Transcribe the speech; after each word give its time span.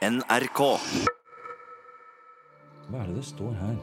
NRK. 0.00 0.60
Hva 2.88 3.02
er 3.02 3.08
det 3.10 3.18
det 3.18 3.24
står 3.28 3.50
her? 3.58 3.74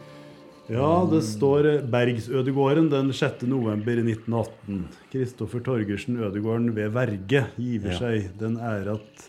Ja, 0.68 0.88
det 1.12 1.20
står 1.24 1.68
Bergsødegården 1.94 2.90
den 2.92 3.12
6. 3.16 3.44
november 3.48 4.00
1918. 4.02 4.80
Kristoffer 5.14 5.62
Torgersen 5.64 6.18
Ødegården 6.26 6.74
ved 6.76 6.90
verge 6.96 7.44
giver 7.56 7.94
Ja. 7.94 8.00
seg 8.02 8.32
den 8.42 8.58
ære 8.58 8.98
at 8.98 9.28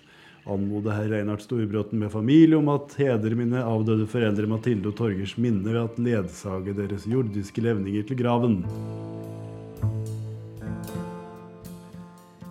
anmode 0.48 0.90
herr 0.96 1.12
Reinhard 1.12 1.44
Storbråten 1.44 1.98
med 2.00 2.10
familie 2.10 2.56
om 2.56 2.68
at 2.72 2.96
heder 2.96 3.36
mine 3.36 3.60
avdøde 3.62 4.08
foreldre 4.08 4.48
Mathilde 4.48 4.88
og 4.88 4.96
Torgers 4.96 5.36
minne 5.36 5.68
ved 5.68 5.84
at 5.84 5.98
ledsage 5.98 6.72
deres 6.74 7.04
jordiske 7.06 7.60
levninger 7.60 8.02
til 8.08 8.16
graven. 8.16 8.64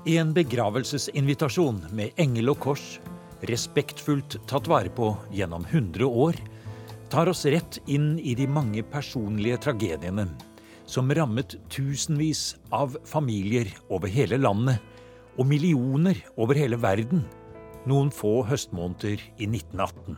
I 0.06 0.16
En 0.22 0.32
begravelsesinvitasjon 0.34 1.82
med 1.92 2.14
engel 2.18 2.50
og 2.54 2.60
kors, 2.60 3.00
respektfullt 3.46 4.40
tatt 4.50 4.68
vare 4.68 4.90
på 4.90 5.12
gjennom 5.34 5.66
100 5.70 6.08
år, 6.08 6.38
tar 7.10 7.30
oss 7.32 7.46
rett 7.46 7.80
inn 7.88 8.18
i 8.20 8.36
de 8.36 8.48
mange 8.50 8.84
personlige 8.84 9.60
tragediene 9.68 10.28
som 10.88 11.12
rammet 11.12 11.58
tusenvis 11.72 12.56
av 12.72 12.96
familier 13.08 13.70
over 13.92 14.12
hele 14.12 14.40
landet 14.40 14.80
og 15.38 15.48
millioner 15.48 16.20
over 16.40 16.58
hele 16.60 16.80
verden 16.80 17.26
noen 17.88 18.10
få 18.12 18.42
høstmåneder 18.48 19.22
i 19.38 19.48
1918. 19.48 20.18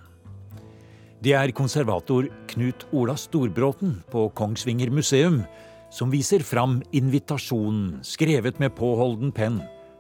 Det 1.20 1.34
er 1.36 1.52
konservator 1.52 2.30
Knut 2.50 2.86
Ola 2.96 3.18
Storbråten 3.20 3.98
på 4.10 4.30
Kongsvinger 4.38 4.92
museum 4.94 5.42
som 5.94 6.14
viser 6.14 6.46
fram 6.46 6.80
invitasjonen 6.96 8.00
skrevet 8.06 8.62
med 8.62 8.76
påholden 8.78 9.34
penn 9.36 9.60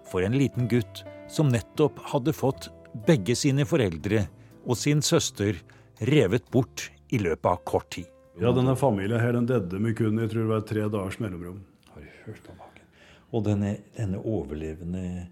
for 0.09 0.23
en 0.25 0.37
liten 0.37 0.69
gutt 0.71 1.03
som 1.29 1.51
nettopp 1.51 1.99
hadde 2.13 2.33
fått 2.33 2.69
begge 3.07 3.35
sine 3.37 3.65
foreldre 3.69 4.25
og 4.65 4.77
sin 4.77 5.01
søster 5.05 5.59
revet 6.09 6.47
bort 6.51 6.89
i 7.09 7.19
løpet 7.21 7.49
av 7.49 7.63
kort 7.67 7.89
tid. 7.95 8.07
Ja, 8.39 8.53
denne 8.55 8.75
familien 8.79 9.19
her, 9.19 9.33
den 9.35 9.49
dedde 9.49 9.81
med 9.83 9.97
kun 9.97 10.19
jeg 10.21 10.31
tror 10.31 10.45
det 10.45 10.53
var 10.53 10.67
tre 10.67 10.85
dagers 10.87 11.19
mellomrom. 11.19 11.59
Har 11.91 12.05
du 12.05 12.13
hørt 12.25 12.47
om 12.51 12.61
Hagen? 12.63 12.87
Og 13.29 13.43
denne, 13.45 13.73
denne 13.97 14.21
overlevende 14.23 15.27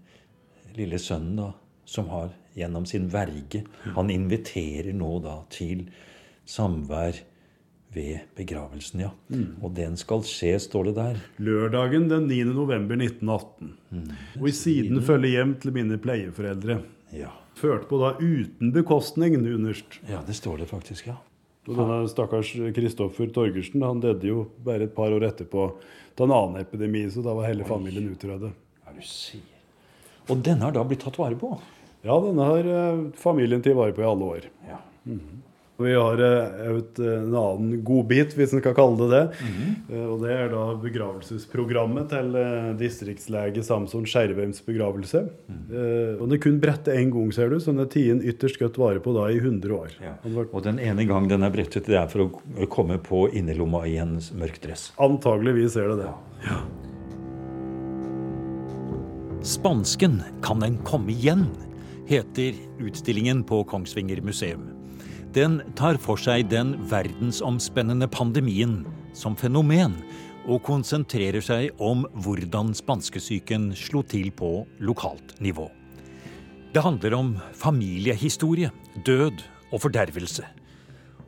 lille 0.76 1.00
sønnen, 1.00 1.38
da, 1.40 1.48
som 1.88 2.10
har 2.12 2.34
gjennom 2.58 2.84
sin 2.86 3.06
verge 3.10 3.62
Han 3.94 4.10
inviterer 4.10 4.92
nå 4.92 5.08
da 5.24 5.38
til 5.50 5.86
samvær 6.48 7.16
ved 7.94 8.26
begravelsen, 8.36 9.00
ja. 9.06 9.10
Og 9.64 9.72
den 9.76 9.96
skal 9.96 10.20
skje, 10.28 10.58
står 10.60 10.90
det 10.90 10.94
der. 10.98 11.20
Lørdagen 11.40 12.08
den 12.10 12.26
9. 12.28 12.42
november 12.52 13.00
1918. 13.00 13.72
Og 14.40 14.48
i 14.50 14.52
siden 14.52 15.00
følger 15.02 15.38
hjem 15.38 15.54
til 15.62 15.72
mine 15.72 15.96
pleieforeldre. 15.98 16.82
Ja. 17.16 17.32
Ført 17.58 17.88
på 17.90 17.98
da 18.00 18.14
uten 18.20 18.72
bekostning 18.74 19.36
underst. 19.36 20.00
ja, 20.08 20.22
det 20.26 20.36
står 20.38 20.62
det 20.62 20.68
faktisk, 20.70 21.08
ja. 21.10 21.16
Og 21.68 21.76
denne 21.76 21.96
stakkars 22.08 22.54
Kristoffer 22.76 23.28
Torgersen 23.34 23.82
han 23.84 24.00
døde 24.00 24.30
jo 24.30 24.44
bare 24.64 24.86
et 24.86 24.94
par 24.96 25.12
år 25.12 25.26
etterpå 25.28 25.66
til 26.16 26.24
en 26.24 26.32
annen 26.32 26.62
epidemi, 26.62 27.02
så 27.12 27.20
da 27.24 27.34
var 27.36 27.50
hele 27.50 27.66
familien 27.68 28.08
utryddet. 28.08 28.54
Og 30.28 30.40
denne 30.44 30.64
har 30.64 30.72
da 30.76 30.84
blitt 30.88 31.04
tatt 31.04 31.18
vare 31.20 31.36
på? 31.38 31.52
Ja, 32.06 32.16
denne 32.24 32.46
har 32.46 32.70
eh, 32.72 33.02
familien 33.20 33.60
tatt 33.64 33.76
vare 33.76 33.92
på 33.96 34.04
i 34.04 34.08
alle 34.08 34.30
år. 34.38 34.48
Ja. 34.68 34.80
Og 35.08 35.47
vi 35.86 35.92
har 35.94 36.18
eh, 36.18 36.76
et, 36.78 36.98
eh, 36.98 37.20
en 37.22 37.34
annen 37.38 37.82
godbit, 37.86 38.32
hvis 38.34 38.52
en 38.56 38.60
skal 38.62 38.74
kalle 38.74 38.96
det 38.98 39.08
det. 39.12 39.20
Eh, 39.94 40.06
Og 40.08 40.22
det 40.24 40.32
er 40.34 40.48
da 40.50 40.62
begravelsesprogrammet 40.82 42.08
til 42.10 42.32
distriktslege 42.80 43.62
Samson 43.62 44.06
Skjerveims 44.08 44.58
begravelse. 44.66 45.22
Eh, 45.48 46.16
Og 46.18 46.24
det 46.28 46.38
er 46.38 46.42
kun 46.48 46.58
brettet 46.60 46.96
én 46.98 47.12
gang, 47.14 47.30
ser 47.32 47.50
du, 47.50 47.58
så 47.62 47.70
den 47.70 47.84
er 47.84 47.90
tiden 47.92 48.22
ytterst 48.26 48.58
godt 48.58 48.78
vare 48.78 48.98
på 49.04 49.14
da 49.14 49.28
i 49.30 49.38
100 49.38 49.70
år. 49.78 49.94
Ja. 50.02 50.16
Og 50.52 50.62
den 50.66 50.78
ene 50.82 51.06
gang 51.06 51.28
den 51.30 51.42
er 51.46 51.50
brettet, 51.54 51.86
det 51.86 51.94
er 52.00 52.08
for 52.10 52.26
å 52.26 52.66
komme 52.72 52.98
på 52.98 53.28
innerlomma 53.32 53.84
i 53.86 53.96
en 54.02 54.18
mørk 54.38 54.58
dress. 54.64 54.90
Antageligvis 54.98 55.76
er 55.76 55.88
det 55.94 55.98
det. 56.04 56.12
ja. 56.48 56.58
Spansken 59.42 60.18
kan 60.42 60.58
den 60.60 60.78
komme 60.82 61.12
igjen, 61.14 61.46
heter 62.08 62.56
utstillingen 62.82 63.44
på 63.46 63.62
Kongsvinger 63.70 64.18
museum. 64.26 64.64
Den 65.36 65.58
tar 65.76 65.98
for 66.00 66.16
seg 66.16 66.46
den 66.48 66.70
verdensomspennende 66.88 68.08
pandemien 68.08 68.80
som 69.12 69.34
fenomen, 69.36 69.98
og 70.48 70.62
konsentrerer 70.64 71.44
seg 71.44 71.76
om 71.84 72.06
hvordan 72.24 72.72
spanskesyken 72.72 73.74
slo 73.76 74.00
til 74.08 74.30
på 74.32 74.62
lokalt 74.80 75.34
nivå. 75.44 75.66
Det 76.72 76.80
handler 76.84 77.16
om 77.18 77.34
familiehistorie, 77.52 78.72
død 79.04 79.44
og 79.68 79.82
fordervelse. 79.84 80.46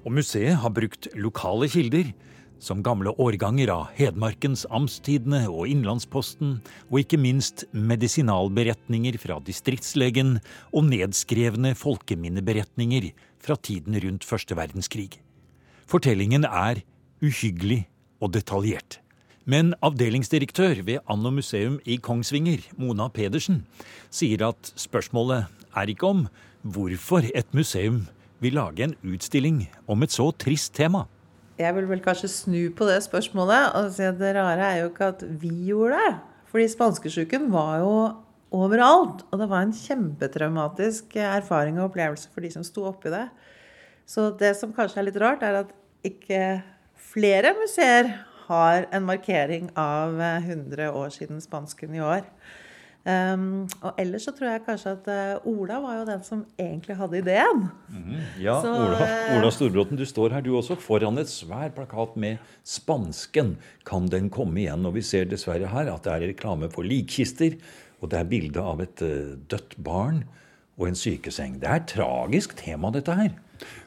Og 0.07 0.17
museet 0.17 0.57
har 0.63 0.73
brukt 0.73 1.11
lokale 1.21 1.69
kilder, 1.69 2.13
som 2.61 2.83
gamle 2.85 3.13
årganger 3.21 3.73
av 3.73 3.89
Hedmarkens 3.97 4.67
Amtstidene 4.73 5.47
og 5.49 5.69
Innlandsposten, 5.69 6.59
og 6.89 7.01
ikke 7.03 7.21
minst 7.21 7.67
medisinalberetninger 7.73 9.17
fra 9.21 9.41
distriktslegen 9.45 10.39
og 10.73 10.89
nedskrevne 10.89 11.73
folkeminneberetninger 11.77 13.11
fra 13.41 13.57
tiden 13.57 13.97
rundt 14.05 14.27
første 14.27 14.57
verdenskrig. 14.57 15.21
Fortellingen 15.91 16.45
er 16.45 16.83
uhyggelig 17.23 17.87
og 18.21 18.35
detaljert. 18.37 19.01
Men 19.45 19.73
avdelingsdirektør 19.83 20.83
ved 20.85 21.01
Anno 21.09 21.33
museum 21.35 21.81
i 21.85 21.97
Kongsvinger, 21.97 22.63
Mona 22.79 23.09
Pedersen, 23.09 23.65
sier 24.13 24.45
at 24.51 24.73
spørsmålet 24.79 25.49
er 25.75 25.91
ikke 25.91 26.07
om 26.07 26.27
hvorfor 26.63 27.25
et 27.35 27.49
museum 27.57 28.05
vil 28.41 28.55
lage 28.57 28.85
en 28.85 28.95
utstilling 29.05 29.65
om 29.89 30.05
et 30.05 30.13
så 30.13 30.31
trist 30.31 30.75
tema. 30.77 31.07
Jeg 31.61 31.75
vil 31.77 31.89
vel 31.91 32.01
kanskje 32.05 32.31
snu 32.33 32.61
på 32.77 32.87
det 32.89 33.03
spørsmålet 33.05 33.75
og 33.77 33.91
si 33.93 34.05
at 34.07 34.21
det 34.21 34.33
rare 34.37 34.69
er 34.71 34.83
jo 34.83 34.93
ikke 34.93 35.11
at 35.13 35.25
vi 35.43 35.51
gjorde 35.69 35.99
det. 35.99 36.13
Fordi 36.51 36.69
spanskesjuken 36.69 37.51
var 37.53 37.81
jo 37.83 37.93
overalt. 38.55 39.25
Og 39.31 39.43
det 39.43 39.49
var 39.51 39.65
en 39.65 39.77
kjempetraumatisk 39.77 41.17
erfaring 41.17 41.79
og 41.79 41.91
opplevelse 41.91 42.31
for 42.33 42.45
de 42.45 42.53
som 42.55 42.67
sto 42.67 42.87
oppi 42.91 43.13
det. 43.13 43.27
Så 44.11 44.31
det 44.41 44.57
som 44.59 44.75
kanskje 44.75 45.03
er 45.03 45.09
litt 45.09 45.21
rart, 45.23 45.45
er 45.47 45.63
at 45.63 45.75
ikke 46.07 46.61
flere 47.11 47.55
museer 47.59 48.11
har 48.49 48.89
en 48.91 49.07
markering 49.07 49.71
av 49.79 50.19
100 50.19 50.91
år 50.91 51.13
siden 51.15 51.43
spansken 51.43 51.95
i 51.95 52.03
år. 52.03 52.27
Um, 53.01 53.65
og 53.81 53.97
ellers 53.97 54.27
så 54.29 54.33
tror 54.37 54.51
jeg 54.51 54.63
kanskje 54.67 54.91
at 54.93 55.07
uh, 55.09 55.47
Ola 55.49 55.79
var 55.81 55.95
jo 55.97 56.03
den 56.11 56.25
som 56.27 56.43
egentlig 56.61 56.99
hadde 56.99 57.23
ideen. 57.23 57.63
Ja, 58.37 58.59
Så, 58.61 58.75
Ola, 58.77 58.99
eh, 59.07 59.39
Ola 59.39 59.53
Storbråten, 59.55 59.97
du 59.97 60.05
står 60.05 60.35
her 60.37 60.45
du 60.45 60.51
også 60.59 60.77
foran 60.77 61.17
et 61.23 61.31
svær 61.33 61.73
plakat 61.73 62.19
med 62.21 62.37
'Spansken'. 62.61 63.55
Kan 63.89 64.11
den 64.13 64.29
komme 64.29 64.61
igjen? 64.61 64.85
Og 64.85 64.99
vi 64.99 65.03
ser 65.03 65.25
dessverre 65.25 65.73
her 65.73 65.89
at 65.95 66.05
det 66.05 66.13
er 66.13 66.27
reklame 66.35 66.69
for 66.69 66.85
likkister. 66.85 67.57
Og 68.01 68.11
det 68.13 68.21
er 68.21 68.31
bilde 68.31 68.65
av 68.65 68.83
et 68.85 69.05
eh, 69.05 69.37
dødt 69.51 69.77
barn 69.85 70.25
og 70.81 70.89
en 70.89 70.99
sykeseng. 70.99 71.59
Det 71.61 71.69
er 71.69 71.83
et 71.83 71.91
tragisk 71.93 72.57
tema, 72.59 72.93
dette 72.95 73.15
her. 73.17 73.35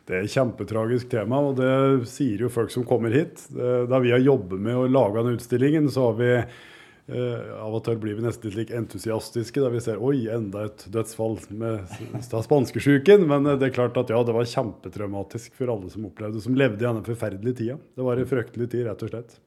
Det 0.05 0.17
er 0.17 0.25
et 0.25 0.33
kjempetragisk 0.33 1.09
tema, 1.13 1.39
og 1.41 1.57
det 1.57 2.05
sier 2.11 2.43
jo 2.45 2.51
folk 2.53 2.69
som 2.73 2.85
kommer 2.85 3.13
hit. 3.15 3.41
Da 3.53 4.01
vi 4.03 4.13
har 4.13 4.21
jobbet 4.21 4.61
med 4.61 4.77
å 4.77 4.85
lage 4.91 5.23
den 5.23 5.39
utstillingen, 5.39 5.89
så 5.89 6.09
har 6.09 6.17
vi 6.19 6.31
eh, 6.35 7.53
av 7.57 7.73
og 7.73 7.83
til 7.87 7.99
blir 8.01 8.19
vi 8.19 8.25
nesten 8.25 8.49
litt 8.49 8.59
like 8.59 8.77
entusiastiske 8.77 9.63
da 9.63 9.71
vi 9.73 9.81
ser 9.83 10.01
oi, 10.03 10.27
enda 10.33 10.67
et 10.67 10.85
dødsfall 10.93 11.39
med 11.49 11.95
av 12.29 12.43
spanskesjuken. 12.45 13.25
Men 13.29 13.49
eh, 13.49 13.57
det 13.57 13.71
er 13.71 13.77
klart 13.79 13.97
at 14.01 14.13
ja, 14.13 14.21
det 14.27 14.35
var 14.35 14.49
kjempetraumatisk 14.53 15.55
for 15.57 15.73
alle 15.73 15.89
som 15.93 16.09
opplevde 16.09 16.43
som 16.43 16.57
levde 16.59 16.83
i 16.83 16.89
denne 16.89 17.05
forferdelige 17.07 17.63
tida. 17.63 17.79
Det 17.95 18.09
var 18.09 18.21
en 18.21 18.29
fryktelig 18.35 18.69
tid, 18.75 18.85
rett 18.89 19.07
og 19.07 19.15
slett. 19.15 19.39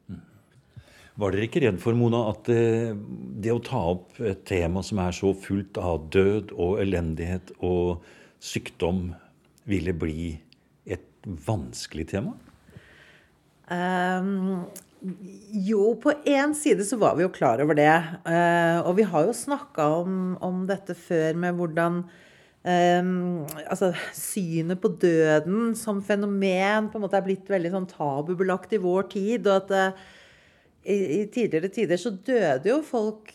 Var 1.17 1.33
dere 1.33 1.47
ikke 1.49 1.63
redd 1.65 1.79
for, 1.81 1.97
Mona, 1.97 2.27
at 2.29 2.49
det, 2.51 2.97
det 3.41 3.53
å 3.55 3.63
ta 3.65 3.81
opp 3.95 4.19
et 4.21 4.43
tema 4.49 4.83
som 4.85 5.01
er 5.01 5.15
så 5.17 5.33
fullt 5.33 5.79
av 5.81 6.11
død 6.13 6.53
og 6.53 6.83
elendighet 6.83 7.55
og 7.65 8.05
sykdom, 8.45 9.15
ville 9.67 9.95
bli 9.97 10.35
et 10.85 11.07
vanskelig 11.25 12.05
tema? 12.13 12.35
Um, 13.73 14.69
jo, 15.51 15.97
på 15.99 16.13
én 16.29 16.53
side 16.55 16.85
så 16.87 17.01
var 17.01 17.17
vi 17.17 17.25
jo 17.25 17.33
klar 17.35 17.65
over 17.65 17.81
det. 17.81 17.97
Uh, 18.29 18.85
og 18.85 18.93
vi 19.01 19.09
har 19.09 19.27
jo 19.27 19.35
snakka 19.35 19.89
om, 20.05 20.21
om 20.45 20.63
dette 20.69 20.95
før 21.07 21.43
med 21.43 21.59
hvordan 21.59 22.05
Um, 22.67 23.45
altså, 23.71 23.93
synet 24.11 24.81
på 24.83 24.89
døden 24.99 25.69
som 25.79 26.01
fenomen 26.03 26.89
på 26.91 26.99
en 26.99 27.05
måte 27.05 27.15
er 27.15 27.23
blitt 27.23 27.47
veldig 27.47 27.71
sånn 27.71 27.87
tabubelagt 27.87 28.75
i 28.75 28.81
vår 28.83 29.07
tid. 29.13 29.47
Og 29.47 29.61
at 29.61 29.71
eh, 29.71 30.01
i, 30.87 30.97
i 31.19 31.25
tidligere 31.33 31.73
tider 31.75 32.01
så 32.01 32.13
døde 32.15 32.71
jo 32.71 32.79
folk 32.87 33.33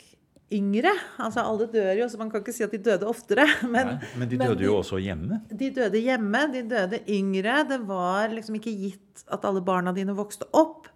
yngre. 0.51 0.91
Altså 1.21 1.43
alle 1.47 1.67
dør 1.71 1.93
jo, 2.01 2.07
så 2.11 2.19
man 2.19 2.31
kan 2.31 2.43
ikke 2.43 2.55
si 2.55 2.65
at 2.65 2.73
de 2.75 2.79
døde 2.83 3.07
oftere. 3.07 3.45
Men, 3.73 3.95
Nei, 3.95 4.09
men 4.19 4.31
de 4.31 4.39
døde 4.41 4.65
jo 4.65 4.77
også 4.81 4.99
hjemme. 5.01 5.41
de 5.47 5.69
døde 5.75 6.01
hjemme, 6.03 6.45
de 6.53 6.63
døde 6.71 7.01
yngre. 7.11 7.61
Det 7.69 7.79
var 7.87 8.33
liksom 8.35 8.57
ikke 8.59 8.73
gitt 8.85 9.25
at 9.31 9.45
alle 9.47 9.63
barna 9.63 9.93
dine 9.95 10.15
vokste 10.17 10.47
opp. 10.57 10.89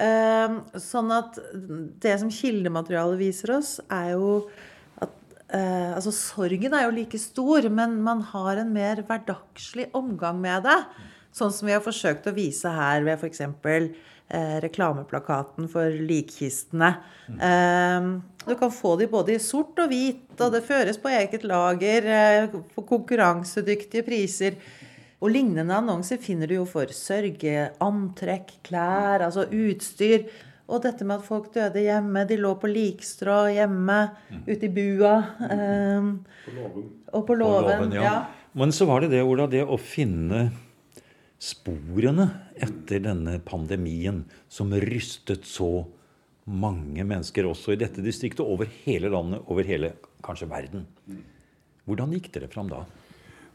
Ehm, 0.00 0.60
sånn 0.80 1.10
at 1.12 1.36
det 2.00 2.14
som 2.22 2.30
kildematerialet 2.32 3.20
viser 3.20 3.56
oss, 3.58 3.74
er 3.92 4.14
jo 4.14 4.30
at 5.00 5.10
uh, 5.52 5.96
Altså, 5.96 6.12
sorgen 6.14 6.76
er 6.76 6.86
jo 6.86 6.94
like 6.96 7.20
stor, 7.20 7.68
men 7.72 7.98
man 8.04 8.22
har 8.32 8.60
en 8.62 8.72
mer 8.72 9.02
hverdagslig 9.04 9.90
omgang 9.96 10.40
med 10.40 10.64
det. 10.68 10.78
Sånn 11.36 11.52
som 11.54 11.68
vi 11.68 11.74
har 11.76 11.84
forsøkt 11.84 12.28
å 12.30 12.34
vise 12.36 12.70
her 12.74 13.04
ved 13.06 13.20
f.eks. 13.20 13.44
Eh, 14.30 14.60
reklameplakaten 14.62 15.66
for 15.68 15.90
likkistene. 15.90 16.92
Eh, 17.34 18.04
du 18.46 18.54
kan 18.54 18.70
få 18.70 18.92
de 19.00 19.08
både 19.10 19.34
i 19.34 19.40
sort 19.42 19.80
og 19.82 19.90
hvit, 19.90 20.36
og 20.38 20.52
det 20.54 20.60
føres 20.68 21.00
på 21.02 21.10
eget 21.10 21.42
lager 21.42 22.06
på 22.70 22.84
konkurransedyktige 22.86 24.06
priser. 24.06 24.60
Og 25.18 25.34
lignende 25.34 25.74
annonser 25.74 26.22
finner 26.22 26.46
du 26.46 26.60
jo 26.60 26.68
for 26.68 26.94
sørge, 26.94 27.72
antrekk, 27.82 28.54
klær, 28.70 29.26
altså 29.26 29.48
utstyr. 29.50 30.30
Og 30.70 30.84
dette 30.86 31.04
med 31.04 31.18
at 31.18 31.26
folk 31.26 31.50
døde 31.52 31.82
hjemme. 31.82 32.22
De 32.30 32.38
lå 32.38 32.54
på 32.62 32.70
likstrå 32.70 33.42
hjemme, 33.50 34.00
ute 34.46 34.70
i 34.70 34.70
bua. 34.70 35.16
Um, 35.42 36.20
På 36.46 36.54
låven. 36.54 36.88
og 37.10 37.26
på 37.26 37.34
låven. 37.34 37.92
Ja. 37.98 38.18
Men 38.54 38.70
så 38.70 38.86
var 38.86 39.02
det 39.02 39.10
det, 39.10 39.26
Ola, 39.26 39.50
det 39.50 39.66
å 39.66 39.74
finne 39.76 40.52
sporene 41.40 42.28
etter 42.62 43.02
denne 43.04 43.38
pandemien 43.46 44.22
som 44.48 44.72
rystet 44.72 45.46
så 45.48 45.86
mange 46.50 47.04
mennesker, 47.06 47.46
også 47.46 47.74
i 47.74 47.80
dette 47.80 48.02
distriktet, 48.02 48.42
over 48.42 48.70
hele 48.84 49.10
landet, 49.12 49.44
over 49.50 49.66
hele 49.68 49.92
kanskje 50.24 50.48
verden. 50.50 50.86
Hvordan 51.86 52.14
gikk 52.16 52.30
dere 52.34 52.48
fram 52.50 52.70
da? 52.70 52.84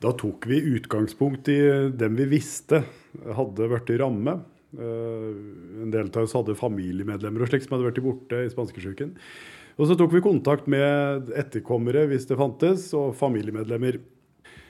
Da 0.04 0.12
tok 0.18 0.46
vi 0.50 0.60
utgangspunkt 0.76 1.50
i 1.52 1.58
dem 1.96 2.18
vi 2.20 2.28
visste 2.36 2.84
hadde 3.36 3.70
vært 3.72 3.92
i 3.94 4.00
ramme. 4.02 4.38
Eh, 4.76 5.30
En 5.86 5.92
del 5.94 6.10
av 6.12 6.24
oss 6.26 6.36
hadde 6.36 6.56
familiemedlemmer 6.60 7.42
og 7.46 7.52
slik 7.52 7.64
som 7.64 7.78
hadde 7.78 7.90
vært 7.90 8.04
borte 8.04 8.42
i 8.46 8.52
spanskesjuken. 8.52 9.14
Og 9.76 9.90
så 9.90 9.96
tok 10.00 10.14
vi 10.16 10.24
kontakt 10.24 10.68
med 10.72 11.32
etterkommere, 11.36 12.06
hvis 12.08 12.28
det 12.30 12.38
fantes, 12.40 12.90
og 12.96 13.16
familiemedlemmer 13.20 14.00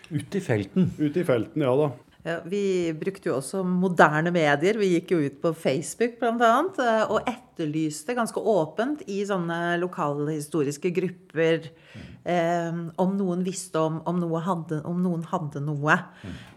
Ute 0.05 0.37
i 0.37 0.41
felten. 0.41 0.91
ute 0.99 1.21
i 1.21 1.25
felten. 1.25 1.61
Ja 1.65 1.73
da. 1.77 1.87
Ja, 2.25 2.39
vi 2.41 2.89
brukte 2.97 3.29
jo 3.29 3.35
også 3.37 3.59
moderne 3.61 4.31
medier. 4.33 4.79
Vi 4.81 4.95
gikk 4.95 5.11
jo 5.13 5.19
ut 5.27 5.35
på 5.43 5.51
Facebook 5.53 6.15
bl.a. 6.17 6.55
og 7.05 7.27
etterlyste 7.29 8.15
ganske 8.17 8.41
åpent 8.41 9.03
i 9.13 9.19
sånne 9.29 9.75
lokalhistoriske 9.83 10.89
grupper 10.95 11.69
eh, 12.25 12.81
om 12.97 13.13
noen 13.19 13.45
visste 13.45 13.77
om, 13.77 14.01
om, 14.09 14.17
noe 14.23 14.41
hadde, 14.41 14.81
om 14.89 15.05
noen 15.05 15.21
hadde 15.29 15.61
noe. 15.67 15.99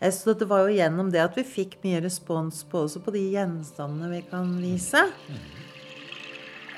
Eh, 0.01 0.09
så 0.09 0.33
det 0.33 0.49
var 0.49 0.65
jo 0.65 0.79
gjennom 0.79 1.13
det 1.13 1.27
at 1.27 1.37
vi 1.37 1.45
fikk 1.45 1.83
mye 1.85 2.01
respons 2.07 2.65
på, 2.65 2.87
også 2.89 3.05
på 3.05 3.19
de 3.21 3.29
gjenstandene 3.37 4.13
vi 4.17 4.25
kan 4.33 4.57
vise. 4.65 5.05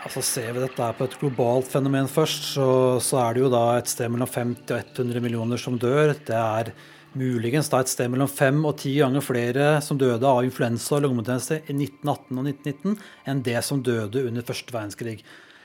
Altså 0.00 0.22
Ser 0.24 0.54
vi 0.56 0.64
dette 0.64 0.94
på 0.96 1.06
et 1.06 1.20
globalt 1.20 1.70
fenomen 1.70 2.10
først, 2.10 2.56
så, 2.56 2.70
så 2.98 3.22
er 3.22 3.36
det 3.36 3.46
jo 3.46 3.54
da 3.54 3.66
et 3.78 3.90
sted 3.90 4.10
mellom 4.10 4.26
50 4.26 4.72
og 4.74 4.96
100 4.96 5.22
millioner 5.22 5.60
som 5.62 5.78
dør. 5.78 6.16
Det 6.16 6.34
er 6.34 6.74
muligens 7.18 7.70
da 7.72 7.80
et 7.82 7.90
sted 7.90 8.10
mellom 8.12 8.28
fem 8.30 8.60
og 8.68 8.76
ti 8.82 8.92
ganger 9.00 9.24
flere 9.24 9.70
som 9.84 9.98
døde 9.98 10.26
av 10.26 10.44
influensa 10.46 10.96
og 10.96 11.04
lungebetennelse 11.06 11.62
i 11.64 11.74
1918 11.74 12.38
og 12.38 12.50
1919 12.52 13.00
enn 13.32 13.42
det 13.46 13.56
som 13.66 13.82
døde 13.82 14.26
under 14.28 14.46
første 14.46 14.74
verdenskrig. 14.74 15.16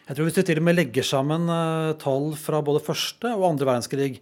Jeg 0.05 0.17
tror 0.17 0.27
Hvis 0.27 0.37
vi 0.37 0.45
til 0.45 0.61
og 0.61 0.65
med 0.67 0.77
legger 0.77 1.05
sammen 1.05 1.49
eh, 1.49 1.93
tall 2.01 2.33
fra 2.37 2.61
både 2.61 2.83
første 2.85 3.31
og 3.33 3.47
andre 3.51 3.65
verdenskrig, 3.65 4.19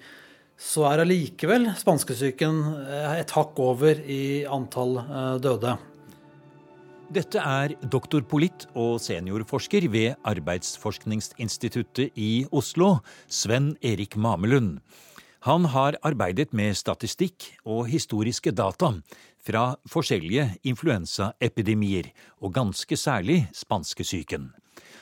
så 0.60 0.86
er 0.88 1.04
allikevel 1.04 1.72
spanskesyken 1.80 2.62
eh, 2.88 3.18
et 3.20 3.34
hakk 3.36 3.60
over 3.60 4.00
i 4.00 4.46
antall 4.48 5.00
eh, 5.04 5.40
døde. 5.44 5.76
Dette 7.14 7.38
er 7.38 7.76
doktor 7.84 8.24
Polit 8.26 8.64
og 8.80 8.96
seniorforsker 9.04 9.86
ved 9.92 10.16
Arbeidsforskningsinstituttet 10.26 12.16
i 12.16 12.46
Oslo, 12.52 12.96
Sven 13.28 13.76
Erik 13.84 14.16
Mamelund. 14.16 14.80
Han 15.44 15.66
har 15.66 15.98
arbeidet 16.08 16.54
med 16.56 16.72
statistikk 16.80 17.50
og 17.68 17.90
historiske 17.92 18.54
data 18.56 18.94
fra 19.44 19.64
forskjellige 19.92 20.46
influensaepidemier, 20.72 22.08
og 22.40 22.54
ganske 22.56 22.96
særlig 22.96 23.42
spanskesyken. 23.52 24.54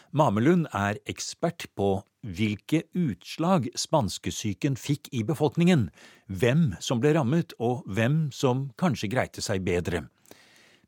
Mamelund 0.10 0.66
er 0.74 0.98
ekspert 1.06 1.68
på 1.78 1.92
hvilke 2.26 2.82
utslag 2.98 3.68
spanskesyken 3.78 4.80
fikk 4.82 5.12
i 5.14 5.22
befolkningen, 5.30 5.92
hvem 6.26 6.72
som 6.82 7.04
ble 7.06 7.14
rammet 7.20 7.54
og 7.62 7.86
hvem 7.86 8.32
som 8.34 8.72
kanskje 8.82 9.12
greite 9.14 9.46
seg 9.46 9.62
bedre. 9.62 10.08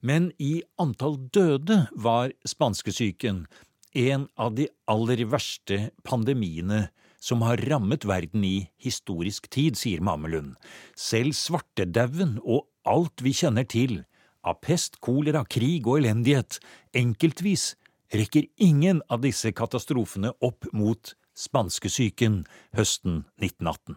Men 0.02 0.32
i 0.42 0.64
antall 0.82 1.20
døde 1.30 1.84
var 1.94 2.34
spanskesyken 2.42 3.46
en 3.94 4.26
av 4.34 4.58
de 4.58 4.66
aller 4.90 5.28
verste 5.30 5.92
pandemiene 6.02 6.88
som 7.24 7.44
har 7.46 7.62
rammet 7.70 8.04
verden 8.04 8.44
i 8.44 8.68
historisk 8.84 9.48
tid, 9.54 9.80
sier 9.80 10.04
Mamelund. 10.04 10.58
Selv 11.00 11.36
svartedauden 11.38 12.36
og 12.44 12.68
alt 12.84 13.24
vi 13.24 13.32
kjenner 13.38 13.68
til, 13.70 14.02
av 14.44 14.60
pest, 14.60 15.00
kolera, 15.00 15.46
krig 15.48 15.88
og 15.88 16.02
elendighet, 16.02 16.60
enkeltvis 17.00 17.74
rekker 18.14 18.50
ingen 18.62 19.00
av 19.08 19.24
disse 19.24 19.54
katastrofene 19.56 20.34
opp 20.44 20.68
mot 20.76 21.16
spanskesyken 21.34 22.44
høsten 22.78 23.24
1918. 23.40 23.96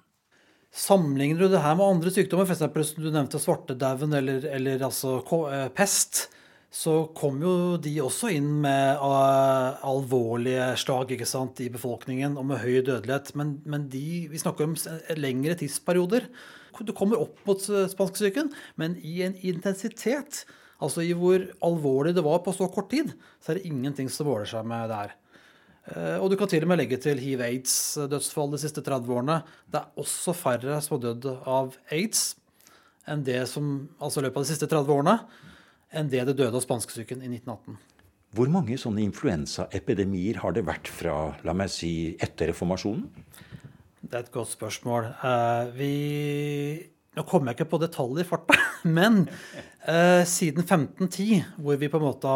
Sammenligner 0.77 1.47
du 1.47 1.51
det 1.51 1.65
her 1.65 1.77
med 1.79 1.97
andre 1.97 2.13
sykdommer, 2.13 2.47
f.eks. 2.47 2.95
du 2.95 3.09
nevnte 3.11 3.41
svartedauden 3.41 4.13
eller, 4.17 4.45
eller 4.55 4.87
altså 4.87 5.19
eh, 5.49 5.69
pest, 5.75 6.27
så 6.77 6.93
kom 7.17 7.39
jo 7.41 7.55
de 7.81 7.95
også 8.05 8.29
inn 8.37 8.51
med 8.61 8.99
eh, 9.01 9.85
alvorlige 9.89 10.69
slag 10.81 11.15
ikke 11.15 11.29
sant, 11.29 11.63
i 11.65 11.71
befolkningen 11.73 12.37
og 12.37 12.45
med 12.51 12.61
høy 12.61 12.83
dødelighet. 12.85 13.33
Men, 13.39 13.55
men 13.65 13.87
de, 13.93 14.27
vi 14.29 14.41
snakker 14.43 14.69
om 14.69 14.75
lengre 15.17 15.57
tidsperioder. 15.57 16.29
Du 16.85 16.93
kommer 16.97 17.23
opp 17.23 17.41
mot 17.49 17.65
eh, 17.73 17.87
spanskesyken, 17.89 18.53
men 18.77 18.99
i 19.01 19.23
en 19.25 19.39
intensitet, 19.41 20.43
altså 20.77 21.07
i 21.07 21.17
hvor 21.17 21.49
alvorlig 21.65 22.13
det 22.19 22.27
var 22.27 22.43
på 22.45 22.53
så 22.53 22.69
kort 22.73 22.91
tid, 22.93 23.15
så 23.41 23.55
er 23.55 23.61
det 23.61 23.71
ingenting 23.71 24.13
som 24.13 24.29
måler 24.29 24.51
seg 24.51 24.69
med 24.69 24.93
det 24.93 25.01
her. 25.01 25.17
Eh, 25.95 26.19
Og 26.21 26.29
du 26.29 26.37
kan 26.37 26.53
til 26.53 26.69
og 26.69 26.75
med 26.75 26.83
legge 26.83 27.01
til 27.01 27.25
hiv-aids-dødsfall 27.25 28.53
de 28.53 28.61
siste 28.67 28.85
30 28.85 29.17
årene. 29.17 29.41
Det 29.65 29.81
er 29.81 30.05
også 30.05 30.37
færre 30.37 30.77
som 30.85 30.99
har 30.99 31.07
dødd 31.09 31.33
av 31.41 31.77
aids 31.89 32.35
enn 33.09 33.25
det 33.25 33.47
som, 33.49 33.87
altså 34.03 34.21
i 34.21 34.27
løpet 34.27 34.43
av 34.43 34.45
de 34.45 34.53
siste 34.53 34.69
30 34.69 34.93
årene, 34.93 35.21
enn 35.93 36.11
det 36.11 36.25
det 36.29 36.37
døde 36.39 36.57
av 36.57 36.65
spanskesyken 36.65 37.23
i 37.23 37.31
1918. 37.31 37.77
Hvor 38.37 38.51
mange 38.53 38.77
sånne 38.81 39.05
influensaepidemier 39.07 40.43
har 40.43 40.57
det 40.57 40.67
vært 40.67 40.91
fra 40.93 41.15
la 41.47 41.55
meg 41.57 41.71
si, 41.73 42.17
etter 42.21 42.51
reformasjonen? 42.51 43.07
Det 44.07 44.13
er 44.13 44.27
et 44.27 44.35
godt 44.35 44.53
spørsmål. 44.55 45.09
Eh, 45.25 45.73
vi 45.79 45.95
Nå 47.17 47.23
kommer 47.25 47.49
jeg 47.49 47.57
ikke 47.57 47.71
på 47.71 47.79
detaljer 47.81 48.27
i 48.27 48.29
farta, 48.29 48.57
men 48.99 49.23
eh, 49.89 50.21
siden 50.29 50.67
1510, 50.67 51.47
hvor 51.65 51.79
vi 51.81 51.89
på 51.89 51.97
en 51.97 52.05
måte 52.05 52.33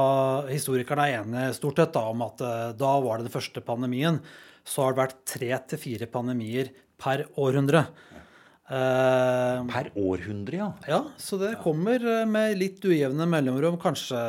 historikerne 0.49 1.05
er 1.05 1.19
enige 1.19 1.51
stort 1.59 1.83
sett 1.83 1.93
da, 1.93 2.07
om 2.09 2.25
at 2.25 2.41
eh, 2.41 2.71
da 2.81 2.95
var 3.05 3.21
det 3.21 3.29
den 3.29 3.35
første 3.35 3.61
pandemien, 3.61 4.23
så 4.65 4.87
har 4.87 4.95
det 4.95 5.03
vært 5.03 5.21
tre 5.29 5.51
til 5.69 5.83
fire 5.83 6.09
pandemier 6.09 6.73
per 6.97 7.27
århundre. 7.37 7.85
Eh, 8.71 9.63
Per 9.67 9.89
århundre, 9.99 10.59
ja. 10.61 10.69
ja, 10.87 10.99
så 11.19 11.35
det 11.41 11.57
kommer 11.65 11.99
eh, 12.07 12.27
med 12.31 12.55
litt 12.55 12.85
ujevne 12.87 13.27
mellomrom. 13.27 13.81
Kanskje 13.83 14.21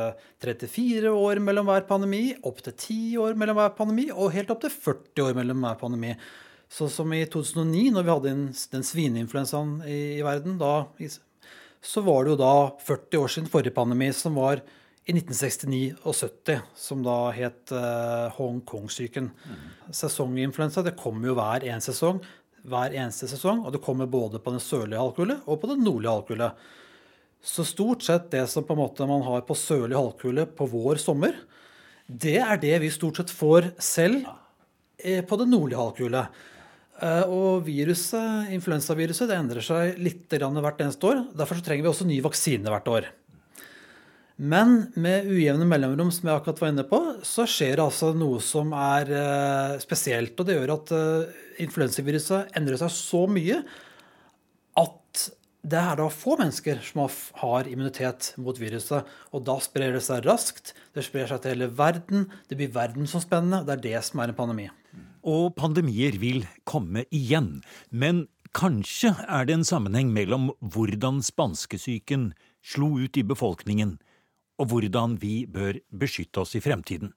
34 0.41 1.11
år 1.13 1.41
mellom 1.45 1.69
hver 1.69 1.85
pandemi, 1.85 2.23
opptil 2.49 2.73
10 2.73 3.19
år 3.21 3.37
mellom 3.37 3.59
hver 3.59 3.75
pandemi, 3.77 4.07
og 4.09 4.33
helt 4.33 4.49
opp 4.49 4.63
til 4.63 4.73
40 4.73 5.27
år 5.27 5.37
mellom 5.37 5.61
hver 5.61 5.77
pandemi. 5.83 6.15
Så 6.71 6.89
som 6.89 7.13
i 7.13 7.21
2009, 7.29 7.91
når 7.93 8.07
vi 8.07 8.13
hadde 8.15 8.33
den, 8.33 8.85
svineinfluensaen 8.87 9.75
i, 9.85 9.99
i 10.17 10.25
verden, 10.25 10.57
da, 10.57 10.87
så 11.81 12.01
var 12.05 12.25
det 12.25 12.33
jo 12.33 12.41
da 12.41 12.53
40 12.81 13.21
år 13.21 13.33
siden 13.35 13.51
forrige 13.51 13.77
pandemi, 13.77 14.09
som 14.15 14.41
var 14.41 14.63
i 15.05 15.13
1969 15.17 16.01
og 16.05 16.15
70, 16.15 16.65
som 16.77 17.01
da 17.05 17.17
het 17.35 17.73
uh, 17.73 18.29
Hongkong-syken. 18.37 19.31
Sesonginfluensa 19.93 20.83
det 20.85 20.97
kommer 20.99 21.31
jo 21.31 21.37
hver 21.37 21.65
en 21.73 21.83
sesong, 21.83 22.21
hver 22.67 22.93
eneste 22.93 23.29
sesong, 23.31 23.63
og 23.65 23.73
det 23.73 23.81
kommer 23.83 24.09
både 24.09 24.41
på 24.41 24.53
den 24.53 24.61
sørlige 24.63 25.01
halvkule 25.01 25.39
og 25.45 25.61
på 25.61 25.69
den 25.71 25.83
nordlige 25.85 26.13
halvkule. 26.13 26.51
Så 27.41 27.65
stort 27.65 28.05
sett 28.05 28.29
det 28.33 28.43
som 28.51 28.65
på 28.67 28.75
en 28.75 28.83
måte 28.83 29.07
man 29.09 29.23
har 29.25 29.41
på 29.47 29.57
sørlig 29.57 29.97
halvkule 29.97 30.45
på 30.45 30.67
vår 30.69 31.01
sommer, 31.01 31.35
det 32.05 32.37
er 32.43 32.59
det 32.61 32.75
vi 32.83 32.91
stort 32.93 33.21
sett 33.21 33.33
får 33.33 33.71
selv 33.81 34.25
eh, 35.01 35.23
på 35.25 35.39
den 35.39 35.53
nordlige 35.53 35.79
halvkule. 35.79 36.25
Eh, 37.01 37.23
Og 37.25 37.63
viruset, 37.65 38.51
influensaviruset 38.53 39.31
det 39.31 39.39
endrer 39.39 39.65
seg 39.65 39.97
litt 40.01 40.27
hvert 40.29 40.83
eneste 40.83 41.07
år. 41.07 41.25
Derfor 41.33 41.63
trenger 41.65 41.87
vi 41.87 41.93
også 41.93 42.09
ny 42.09 42.19
vaksine 42.21 42.69
hvert 42.69 42.91
år. 42.91 43.09
Men 44.37 44.91
med 44.95 45.27
ujevne 45.29 45.67
mellomrom, 45.69 46.09
som 46.13 46.29
jeg 46.29 46.39
akkurat 46.39 46.61
var 46.63 46.71
inne 46.73 46.85
på, 46.87 46.99
så 47.27 47.45
skjer 47.49 47.77
det 47.77 47.85
altså 47.85 48.11
noe 48.17 48.39
som 48.43 48.71
er 48.73 49.11
eh, 49.13 49.75
spesielt. 49.83 50.33
Og 50.39 50.47
det 50.47 50.57
gjør 50.57 50.75
at 50.77 50.93
eh, 50.97 51.41
influensaviruset 51.65 52.57
endrer 52.57 52.79
seg 52.81 52.93
så 52.95 53.25
mye 53.29 53.61
at 54.79 54.97
det 55.61 55.77
er 55.77 55.99
da 55.99 56.07
få 56.09 56.39
mennesker 56.39 56.79
som 56.81 57.03
har, 57.05 57.69
immunitet 57.69 58.31
mot 58.41 58.57
viruset. 58.57 59.05
Og 59.29 59.43
da 59.45 59.59
sprer 59.61 59.93
det 59.93 60.01
seg 60.07 60.25
raskt. 60.25 60.73
Det 60.95 61.05
sprer 61.05 61.29
seg 61.29 61.43
til 61.43 61.53
hele 61.53 61.69
verden. 61.77 62.29
Det 62.49 62.57
blir 62.57 62.73
verdensomspennende. 62.73 63.61
Det 63.67 63.75
er 63.75 63.83
det 63.85 64.05
som 64.07 64.23
er 64.23 64.31
en 64.31 64.39
pandemi. 64.39 64.69
Og 65.21 65.51
pandemier 65.53 66.17
vil 66.17 66.47
komme 66.65 67.05
igjen. 67.13 67.59
Men 67.93 68.25
kanskje 68.57 69.13
er 69.29 69.45
det 69.45 69.59
en 69.59 69.67
sammenheng 69.67 70.09
mellom 70.15 70.49
hvordan 70.59 71.21
spanskesyken 71.21 72.31
slo 72.65 72.95
ut 72.97 73.17
i 73.17 73.25
befolkningen, 73.25 73.99
og 74.61 74.69
hvordan 74.71 75.17
vi 75.21 75.45
bør 75.49 75.81
beskytte 75.89 76.43
oss 76.43 76.53
i 76.55 76.61
fremtiden. 76.63 77.15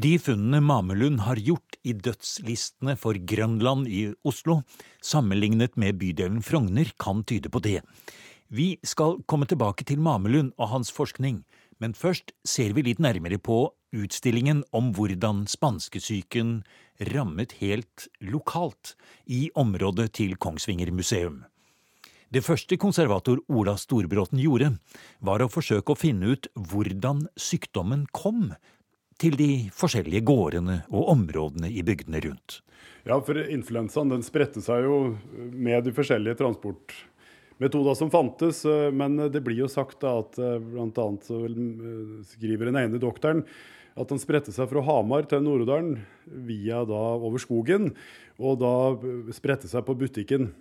De 0.00 0.14
funnene 0.22 0.62
Mamelund 0.64 1.20
har 1.26 1.36
gjort 1.44 1.76
i 1.84 1.92
dødslistene 1.92 2.94
for 2.96 3.18
Grønland 3.28 3.88
i 3.90 4.06
Oslo, 4.24 4.62
sammenlignet 5.04 5.76
med 5.76 5.98
bydelen 6.00 6.40
Frogner, 6.46 6.92
kan 6.96 7.20
tyde 7.28 7.50
på 7.52 7.60
det. 7.60 7.82
Vi 8.48 8.78
skal 8.86 9.18
komme 9.28 9.46
tilbake 9.50 9.84
til 9.84 10.00
Mamelund 10.00 10.54
og 10.56 10.72
hans 10.72 10.90
forskning, 10.94 11.42
men 11.80 11.92
først 11.94 12.32
ser 12.46 12.72
vi 12.76 12.86
litt 12.86 13.02
nærmere 13.02 13.38
på 13.38 13.66
utstillingen 13.92 14.62
om 14.72 14.92
hvordan 14.96 15.44
spanskesyken 15.50 16.60
rammet 17.12 17.58
helt 17.60 18.08
lokalt 18.22 18.94
i 19.26 19.48
området 19.58 20.12
til 20.20 20.36
Kongsvinger 20.40 20.92
museum. 20.94 21.44
Det 22.30 22.44
første 22.46 22.76
konservator 22.78 23.40
Ola 23.50 23.72
Storbråten 23.74 24.38
gjorde, 24.38 24.76
var 25.18 25.42
å 25.42 25.48
forsøke 25.50 25.90
å 25.90 25.98
finne 25.98 26.36
ut 26.36 26.46
hvordan 26.54 27.24
sykdommen 27.34 28.04
kom 28.14 28.52
til 29.18 29.34
de 29.34 29.66
forskjellige 29.74 30.22
gårdene 30.28 30.76
og 30.94 31.10
områdene 31.10 31.72
i 31.74 31.82
bygdene 31.82 32.22
rundt. 32.28 32.60
Ja, 33.02 33.18
for 33.18 33.34
influensaen 33.34 34.14
den 34.14 34.22
spredte 34.22 34.62
seg 34.62 34.86
jo 34.86 35.00
med 35.34 35.82
de 35.88 35.94
forskjellige 35.96 36.38
transportmetoder 36.38 37.98
som 37.98 38.14
fantes. 38.14 38.62
Men 38.94 39.18
det 39.26 39.42
blir 39.42 39.64
jo 39.64 39.72
sagt 39.72 39.98
da 40.06 40.20
at 40.22 40.38
bl.a. 40.38 41.10
skriver 42.30 42.70
den 42.70 42.78
ene 42.84 43.02
doktoren 43.02 43.42
at 43.98 44.06
den 44.14 44.22
spredte 44.22 44.54
seg 44.54 44.70
fra 44.70 44.86
Hamar 44.86 45.26
til 45.26 45.42
Nord-Odalen 45.42 45.98
over 46.94 47.42
skogen, 47.42 47.90
og 48.38 48.62
da 48.62 48.74
spredte 49.34 49.66
seg 49.66 49.82
på 49.82 49.98
butikken. 49.98 50.52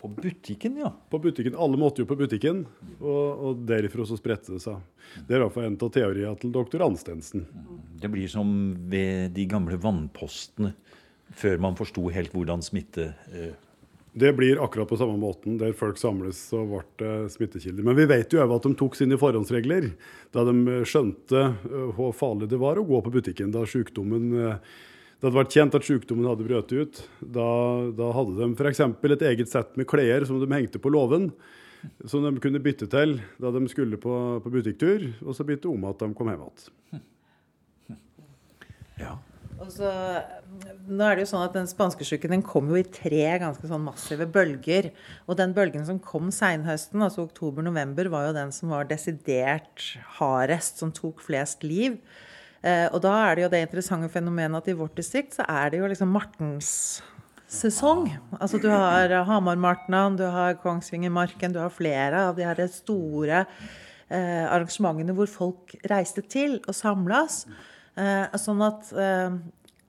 På 0.00 0.08
butikken, 0.08 0.78
ja. 0.80 0.92
På 1.10 1.18
butikken. 1.20 1.56
Alle 1.60 1.76
måtte 1.76 2.00
jo 2.00 2.08
på 2.08 2.16
butikken, 2.16 2.62
og, 2.98 3.42
og 3.44 3.64
derifra 3.68 4.06
så 4.08 4.16
spredte 4.16 4.54
det 4.54 4.62
seg. 4.64 4.80
Det 5.26 5.34
er 5.34 5.40
i 5.40 5.42
hvert 5.44 5.56
fall 5.56 5.66
en 5.68 5.76
av 5.76 5.90
teoriene 5.92 6.36
til 6.40 6.54
doktor 6.54 6.86
Anstensen. 6.86 7.44
Det 8.00 8.08
blir 8.08 8.30
som 8.32 8.54
ved 8.88 9.34
de 9.36 9.44
gamle 9.50 9.76
vannpostene, 9.80 10.72
før 11.36 11.60
man 11.62 11.76
forsto 11.78 12.08
helt 12.14 12.32
hvordan 12.34 12.64
smitte 12.64 13.12
eh. 13.28 13.52
Det 14.12 14.32
blir 14.34 14.58
akkurat 14.58 14.88
på 14.88 14.96
samme 14.98 15.14
måten. 15.22 15.58
Der 15.60 15.76
folk 15.76 15.98
samles, 15.98 16.40
så 16.50 16.64
ble 16.66 16.82
det 16.98 17.30
smittekilder. 17.30 17.84
Men 17.86 17.94
vi 17.94 18.08
vet 18.10 18.32
jo 18.34 18.40
òg 18.42 18.56
at 18.56 18.66
de 18.66 18.72
tok 18.74 18.96
sine 18.98 19.18
forhåndsregler 19.20 19.92
da 20.34 20.42
de 20.48 20.80
skjønte 20.88 21.42
eh, 21.46 21.90
hvor 21.94 22.10
farlig 22.16 22.50
det 22.50 22.58
var 22.58 22.80
å 22.80 22.86
gå 22.88 23.04
på 23.06 23.12
butikken. 23.20 23.52
Da 23.54 23.62
sykdommen 23.68 24.32
eh, 24.34 24.80
det 25.20 25.28
hadde 25.28 25.36
vært 25.36 25.52
kjent 25.52 25.74
at 25.76 25.84
sykdommen 25.84 26.24
hadde 26.30 26.46
brøt 26.46 26.70
ut. 26.72 27.00
Da, 27.20 27.46
da 27.92 28.06
hadde 28.16 28.38
de 28.38 28.46
f.eks. 28.56 28.80
et 28.80 29.24
eget 29.28 29.50
sett 29.52 29.74
med 29.76 29.84
klær 29.90 30.24
som 30.24 30.38
de 30.40 30.48
hengte 30.48 30.80
på 30.80 30.92
låven, 30.94 31.28
som 32.08 32.24
de 32.24 32.32
kunne 32.40 32.62
bytte 32.64 32.88
til 32.88 33.18
da 33.40 33.52
de 33.52 33.60
skulle 33.68 34.00
på, 34.00 34.14
på 34.40 34.52
butikktur, 34.52 35.10
og 35.20 35.36
så 35.36 35.44
bytte 35.44 35.68
om 35.68 35.84
at 35.90 36.00
de 36.00 36.08
kom 36.16 36.32
hjem 36.32 36.46
igjen. 36.46 37.04
Ja. 39.00 39.18
Og 39.60 39.68
så, 39.74 39.90
nå 40.88 41.04
er 41.04 41.18
det 41.18 41.26
jo 41.26 41.30
sånn 41.34 41.44
at 41.44 41.56
Den 41.56 41.68
spanskesjuken 41.68 42.32
den 42.32 42.44
kom 42.44 42.70
jo 42.72 42.78
i 42.80 42.86
tre 42.86 43.26
ganske 43.42 43.68
sånn 43.68 43.84
massive 43.84 44.24
bølger. 44.32 44.88
Og 45.28 45.36
den 45.36 45.52
bølgen 45.56 45.84
som 45.84 46.00
kom 46.00 46.32
seinhøsten, 46.32 47.04
altså 47.04 47.26
oktober-november, 47.26 48.08
var 48.12 48.30
jo 48.30 48.36
den 48.38 48.56
som 48.56 48.72
var 48.72 48.88
desidert 48.88 49.84
hardest, 50.16 50.80
som 50.80 50.96
tok 50.96 51.20
flest 51.28 51.66
liv. 51.66 52.00
Eh, 52.60 52.86
og 52.92 53.00
da 53.04 53.14
er 53.26 53.36
det 53.36 53.44
jo 53.46 53.52
det 53.52 53.62
interessante 53.64 54.10
fenomenet 54.12 54.60
at 54.60 54.68
i 54.68 54.76
vårt 54.76 54.98
distrikt 54.98 55.38
så 55.38 55.46
er 55.48 55.72
det 55.72 55.80
jo 55.80 55.88
liksom 55.88 56.10
Martens 56.12 56.72
sesong. 57.50 58.06
Altså 58.38 58.60
du 58.62 58.68
har 58.70 59.10
Hamar-Martnan, 59.26 60.18
du 60.20 60.26
har 60.30 60.58
Kongsvingermarken, 60.62 61.54
du 61.54 61.60
har 61.62 61.72
flere 61.74 62.26
av 62.28 62.36
de 62.38 62.46
her 62.46 62.60
store 62.70 63.44
eh, 64.10 64.44
arrangementene 64.44 65.16
hvor 65.16 65.30
folk 65.30 65.74
reiste 65.90 66.22
til 66.30 66.60
og 66.66 66.76
samlas. 66.76 67.42
Eh, 67.98 68.38
sånn 68.38 68.62
at 68.62 68.92
eh, 68.94 69.40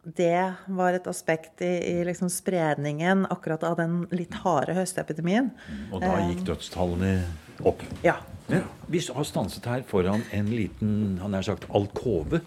det 0.01 0.41
var 0.73 0.97
et 0.97 1.07
aspekt 1.11 1.61
i, 1.61 1.75
i 1.91 1.95
liksom 2.07 2.31
spredningen 2.33 3.27
akkurat 3.29 3.63
av 3.67 3.77
den 3.77 4.01
litt 4.15 4.33
harde 4.41 4.73
høstepidemien. 4.77 5.51
Og 5.91 6.01
da 6.01 6.15
gikk 6.25 6.45
dødstallene 6.47 7.19
opp. 7.67 7.83
Ja. 8.05 8.17
Men 8.51 8.91
vi 8.91 9.01
har 9.15 9.27
stanset 9.27 9.67
her 9.69 9.85
foran 9.87 10.25
en 10.35 10.49
liten 10.51 11.19
han 11.21 11.37
har 11.37 11.45
sagt, 11.47 11.69
alkove. 11.69 12.41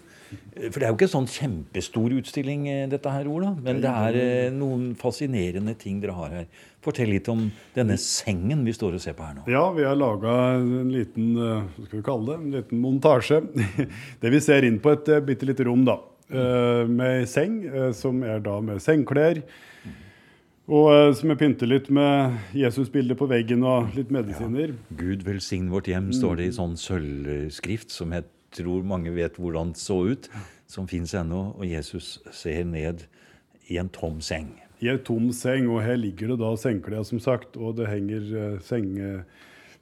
For 0.54 0.78
det 0.80 0.86
er 0.86 0.92
jo 0.92 0.96
ikke 0.96 1.06
en 1.08 1.12
sånn 1.12 1.28
kjempestor 1.30 2.14
utstilling, 2.16 2.66
eh, 2.70 2.84
dette 2.90 3.10
her, 3.10 3.26
Ola. 3.30 3.52
Men 3.58 3.80
det 3.82 3.90
er 3.90 4.18
eh, 4.18 4.54
noen 4.54 4.92
fascinerende 4.98 5.74
ting 5.78 6.00
dere 6.02 6.14
har 6.16 6.32
her. 6.38 6.46
Fortell 6.84 7.10
litt 7.12 7.28
om 7.32 7.46
denne 7.76 7.96
sengen 8.00 8.64
vi 8.66 8.74
står 8.76 8.98
og 8.98 9.04
ser 9.04 9.16
på 9.18 9.26
her 9.26 9.36
nå. 9.38 9.44
Ja, 9.50 9.64
vi 9.74 9.86
har 9.86 9.98
laga 9.98 10.34
en 10.58 10.92
liten 10.94 11.34
eh, 11.34 11.66
hva 11.66 11.86
skal 11.88 11.98
vi 11.98 12.06
kalle 12.06 12.30
det, 12.30 12.38
en 12.40 12.56
liten 12.58 12.82
montasje. 12.84 13.42
Det 14.22 14.32
vi 14.32 14.42
ser 14.42 14.66
inn 14.66 14.80
på 14.82 14.94
et 14.94 15.10
bitte 15.26 15.48
lite 15.48 15.68
rom, 15.68 15.86
da. 15.86 16.00
Med 16.88 17.28
seng, 17.28 17.58
som 17.94 18.22
er 18.26 18.40
da 18.42 18.56
med 18.64 18.80
sengeklær. 18.82 19.42
Og 20.64 21.12
som 21.18 21.28
jeg 21.28 21.40
pynter 21.42 21.68
litt 21.68 21.90
med 21.92 22.38
Jesus-bilde 22.56 23.16
på 23.20 23.28
veggen 23.28 23.66
og 23.68 23.92
litt 23.98 24.12
medisiner. 24.14 24.72
Ja. 24.72 24.96
Gud 24.96 25.24
velsign 25.26 25.68
vårt 25.72 25.90
hjem, 25.90 26.08
står 26.16 26.38
det 26.40 26.46
i 26.48 26.54
sånn 26.56 26.78
sølvskrift 26.80 27.92
som 27.92 28.14
jeg 28.16 28.24
tror 28.54 28.86
mange 28.86 29.12
vet 29.12 29.36
hvordan 29.36 29.74
det 29.74 29.82
så 29.82 29.98
ut, 30.08 30.30
som 30.70 30.88
fins 30.88 31.12
ennå. 31.18 31.50
Og 31.58 31.66
Jesus 31.68 32.16
ser 32.32 32.64
ned 32.64 33.04
i 33.68 33.76
en 33.80 33.92
tom 33.92 34.22
seng. 34.24 34.54
I 34.80 34.88
en 34.94 35.02
tom 35.04 35.28
seng, 35.36 35.68
og 35.68 35.84
her 35.84 36.00
ligger 36.00 36.32
det 36.32 36.40
da 36.40 36.54
sengeklær, 36.60 37.04
som 37.08 37.20
sagt, 37.22 37.58
og 37.60 37.76
det 37.80 37.90
henger 37.92 38.30
uh, 38.32 38.62
senge... 38.64 39.18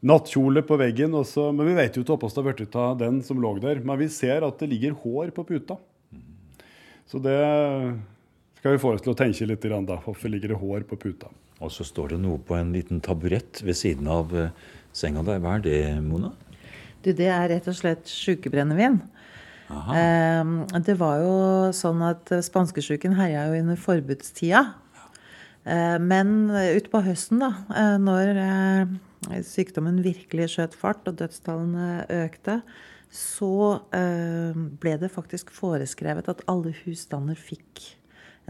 Nattkjole 0.03 0.65
på 0.67 0.75
veggen, 0.81 1.13
også, 1.15 1.53
men 1.55 1.69
vi 1.69 1.77
vet 1.77 1.95
jo 1.95 2.03
ikke 2.03 2.17
hvordan 2.17 2.33
det 2.35 2.43
har 2.43 2.57
blitt 2.59 2.73
av 2.75 2.95
den 2.99 3.21
som 3.23 3.39
lå 3.39 3.53
der. 3.63 3.79
Men 3.87 4.01
vi 4.01 4.09
ser 4.11 4.43
at 4.43 4.59
det 4.59 4.67
ligger 4.73 4.97
hår 4.99 5.31
på 5.37 5.45
puta. 5.47 5.77
Så 7.07 7.21
det 7.23 7.37
skal 8.63 8.77
vi 8.77 8.79
få 8.79 8.93
oss 8.95 9.03
til 9.03 9.11
å 9.11 9.19
tenke 9.19 9.47
litt 9.51 9.65
i 9.67 9.71
da. 9.75 9.97
Hvorfor 10.05 10.31
ligger 10.31 10.53
det 10.53 10.61
hår 10.61 10.85
på 10.87 10.95
puta? 11.03 11.33
Og 11.59 11.73
så 11.75 11.83
står 11.83 12.13
det 12.15 12.19
noe 12.23 12.39
på 12.39 12.55
en 12.55 12.71
liten 12.71 13.01
taburett 13.03 13.59
ved 13.67 13.75
siden 13.75 14.07
av 14.07 14.31
uh, 14.31 14.53
senga 14.95 15.25
der. 15.27 15.41
Hva 15.43 15.57
er 15.59 15.65
det, 15.65 15.79
Mona? 16.07 16.31
Du, 17.03 17.11
det 17.11 17.27
er 17.27 17.49
rett 17.51 17.67
og 17.67 17.75
slett 17.75 18.07
sjukebrennevin. 18.07 19.01
Eh, 19.73 20.53
det 20.87 20.95
var 21.01 21.23
jo 21.25 21.35
sånn 21.75 22.05
at 22.07 22.31
spanskesjuken 22.47 23.17
herja 23.19 23.49
jo 23.49 23.63
under 23.65 23.81
forbudstida. 23.83 24.61
Eh, 25.67 25.97
men 25.99 26.53
utpå 26.53 27.01
høsten, 27.03 27.43
da, 27.43 27.51
eh, 27.75 27.97
når 28.03 28.43
eh, 28.45 29.43
sykdommen 29.49 29.99
virkelig 30.07 30.53
skjøt 30.55 30.77
fart 30.79 31.11
og 31.11 31.19
dødstallene 31.19 32.05
økte, 32.21 32.61
så 33.11 33.83
eh, 33.91 34.55
ble 34.55 34.95
det 35.03 35.11
faktisk 35.11 35.51
foreskrevet 35.51 36.31
at 36.31 36.47
alle 36.47 36.77
husstander 36.85 37.39
fikk 37.39 37.89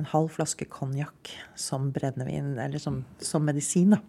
en 0.01 0.09
halv 0.09 0.33
flaske 0.37 0.67
konjakk 0.73 1.33
som 1.59 1.91
brennevin, 1.95 2.55
eller 2.59 2.81
som, 2.83 3.03
som 3.21 3.45
medisin. 3.45 3.97
da. 3.97 4.01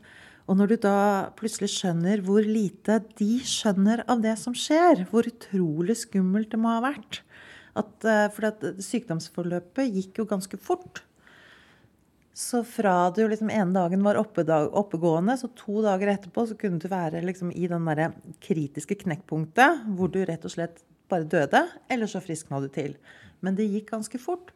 Og 0.48 0.58
når 0.60 0.74
du 0.74 0.75
da 0.84 0.98
plutselig 1.40 1.72
skjønner 1.72 2.24
hvor 2.25 2.44
lite 2.44 3.00
de 3.20 3.38
skjønner 3.48 4.04
av 4.12 4.24
det 4.24 4.36
som 4.42 4.56
skjer, 4.56 5.06
hvor 5.12 5.28
utrolig 5.30 5.96
skummelt 6.02 6.52
det 6.52 6.60
må 6.60 6.74
ha 6.75 6.84
vært 6.84 7.22
at, 7.80 8.06
eh, 8.06 8.28
For 8.30 8.52
at 8.52 8.62
sykdomsforløpet 8.86 9.90
gikk 9.90 10.22
jo 10.22 10.30
ganske 10.30 10.60
fort. 10.62 11.02
Så 12.34 12.63
fra 12.66 13.12
du 13.13 13.28
liksom 13.28 13.50
ene 13.54 13.74
dagen 13.74 14.04
var 14.06 14.18
oppegående, 14.18 15.38
så 15.38 15.50
to 15.56 15.82
dager 15.86 16.10
etterpå 16.16 16.48
så 16.50 16.58
kunne 16.58 16.82
du 16.82 16.88
være 16.90 17.22
liksom 17.22 17.52
i 17.54 17.68
den 17.70 17.86
derre 17.86 18.12
kritiske 18.42 18.98
knekkpunktet 19.04 19.86
hvor 19.94 20.10
du 20.10 20.24
rett 20.25 20.46
og 20.46 20.54
slett 20.56 20.82
bare 21.10 21.30
døde, 21.30 21.68
eller 21.90 22.10
så 22.10 22.22
friskna 22.24 22.62
du 22.62 22.70
til. 22.74 22.96
Men 23.42 23.56
det 23.56 23.70
gikk 23.70 23.92
ganske 23.92 24.18
fort. 24.18 24.50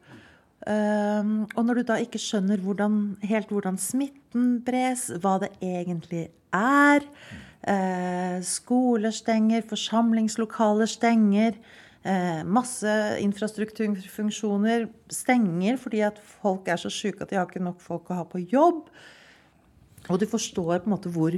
Um, 0.66 1.44
og 1.54 1.68
når 1.68 1.78
du 1.78 1.84
da 1.92 2.00
ikke 2.02 2.20
skjønner 2.20 2.58
hvordan, 2.66 3.20
helt 3.30 3.52
hvordan 3.54 3.78
smitten 3.78 4.56
bres, 4.66 5.06
hva 5.22 5.36
det 5.44 5.52
egentlig 5.62 6.24
er 6.56 7.06
uh, 7.06 8.40
Skoler 8.42 9.14
stenger, 9.14 9.62
forsamlingslokaler 9.70 10.90
stenger. 10.90 11.60
Uh, 12.02 12.42
masse 12.50 12.90
infrastrukturfunksjoner 13.22 14.88
stenger 15.14 15.78
fordi 15.78 16.02
at 16.08 16.18
folk 16.42 16.68
er 16.72 16.82
så 16.82 16.90
syke 16.94 17.22
at 17.22 17.30
de 17.30 17.38
har 17.38 17.46
ikke 17.46 17.62
nok 17.62 17.80
folk 17.84 18.10
å 18.10 18.20
ha 18.24 18.26
på 18.26 18.42
jobb. 18.50 18.88
Og 20.10 20.20
du 20.20 20.26
forstår 20.30 20.82
på 20.82 20.90
en 20.90 20.96
måte 20.98 21.14
hvor, 21.14 21.38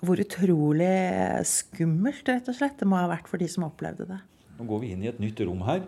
hvor 0.00 0.24
utrolig 0.24 0.96
skummelt 1.44 2.28
rett 2.32 2.48
og 2.48 2.56
slett 2.56 2.80
det 2.80 2.88
må 2.88 3.02
ha 3.02 3.10
vært 3.10 3.28
for 3.28 3.42
de 3.42 3.50
som 3.52 3.68
opplevde 3.68 4.08
det. 4.08 4.20
Nå 4.56 4.68
går 4.68 4.86
vi 4.86 4.94
inn 4.94 5.04
i 5.04 5.12
et 5.12 5.20
nytt 5.20 5.44
rom 5.44 5.60
her. 5.68 5.84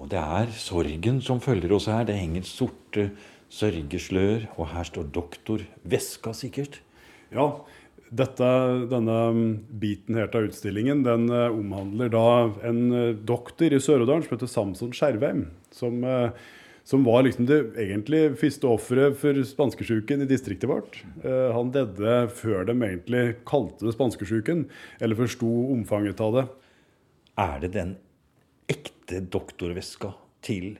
Og 0.00 0.10
det 0.12 0.20
er 0.20 0.50
sorgen 0.58 1.20
som 1.24 1.42
følger 1.42 1.72
oss 1.76 1.86
her. 1.90 2.06
Det 2.08 2.18
henger 2.18 2.46
sorte 2.48 3.08
sørgeslør, 3.54 4.48
og 4.58 4.68
her 4.72 4.88
står 4.88 5.08
doktor 5.14 5.62
Veska, 5.86 6.34
sikkert. 6.34 6.80
Ja, 7.34 7.52
dette, 8.14 8.48
denne 8.90 9.18
biten 9.80 10.18
her 10.18 10.28
av 10.30 10.48
utstillingen 10.48 11.02
den 11.06 11.28
uh, 11.32 11.48
omhandler 11.54 12.12
da 12.12 12.26
en 12.66 12.82
uh, 12.92 13.14
doktor 13.26 13.74
i 13.74 13.80
Sør-Odalen 13.82 14.26
som 14.26 14.36
heter 14.36 14.50
Samson 14.50 14.92
Skjervheim. 14.94 15.48
Som, 15.74 16.04
uh, 16.06 16.30
som 16.84 17.04
var 17.06 17.24
liksom 17.24 17.48
det 17.48 17.60
egentlig 17.80 18.34
første 18.38 18.68
offeret 18.68 19.16
for 19.18 19.40
spanskesjuken 19.48 20.22
i 20.22 20.28
distriktet 20.28 20.68
vårt. 20.68 20.98
Eh, 21.24 21.48
han 21.56 21.70
døde 21.72 22.16
før 22.36 22.66
de 22.68 22.74
egentlig 22.76 23.22
kalte 23.48 23.86
det 23.86 23.94
spanskesjuken, 23.96 24.66
eller 25.00 25.16
forsto 25.16 25.48
omfanget 25.72 26.20
av 26.20 26.36
det. 26.36 26.44
Er 27.40 27.62
det 27.62 27.70
den 27.78 27.94
ekte 28.70 29.22
doktorveska 29.32 30.12
til 30.44 30.74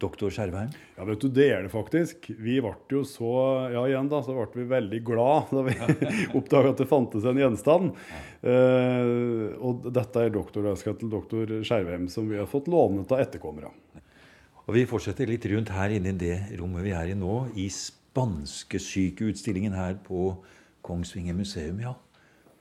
doktor 0.00 0.30
Skjervheim? 0.32 0.70
Ja, 0.96 1.04
vet 1.08 1.20
du, 1.20 1.28
det 1.32 1.48
er 1.52 1.62
det 1.66 1.70
faktisk. 1.72 2.30
Vi 2.40 2.60
ble 2.64 2.72
jo 2.92 3.02
så 3.08 3.30
Ja, 3.74 3.82
igjen 3.88 4.08
da, 4.10 4.22
så 4.24 4.32
ble 4.36 4.46
vi 4.62 4.68
veldig 4.70 5.00
glad 5.06 5.42
da 5.52 5.60
vi 5.66 5.74
oppdaga 6.38 6.68
at 6.72 6.80
det 6.80 6.88
fantes 6.90 7.24
en 7.28 7.40
gjenstand. 7.40 7.84
Uh, 8.44 9.46
og 9.60 9.72
dette 9.92 10.16
er 10.24 10.30
doktorveska 10.34 10.90
til 11.00 11.08
doktor 11.12 11.44
Skjervheim, 11.60 12.04
som 12.12 12.24
vi 12.30 12.38
har 12.40 12.48
fått 12.50 12.70
lånet 12.72 13.12
av 13.12 13.18
etterkommere. 13.26 13.68
Og 14.66 14.70
Vi 14.76 14.82
fortsetter 14.86 15.26
litt 15.26 15.46
rundt 15.50 15.70
her 15.74 15.90
inne 15.96 16.10
i 16.12 16.20
det 16.20 16.38
rommet 16.60 16.84
vi 16.86 16.92
er 16.94 17.06
i 17.10 17.18
nå, 17.18 17.36
i 17.58 17.66
spanskesykeutstillingen 17.74 19.74
her 19.74 19.94
på 20.06 20.18
Kongsvinger 20.86 21.34
museum. 21.36 21.80
Ja, 21.82 21.94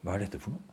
hva 0.04 0.12
er 0.16 0.20
dette 0.26 0.40
for 0.42 0.52
noe? 0.56 0.69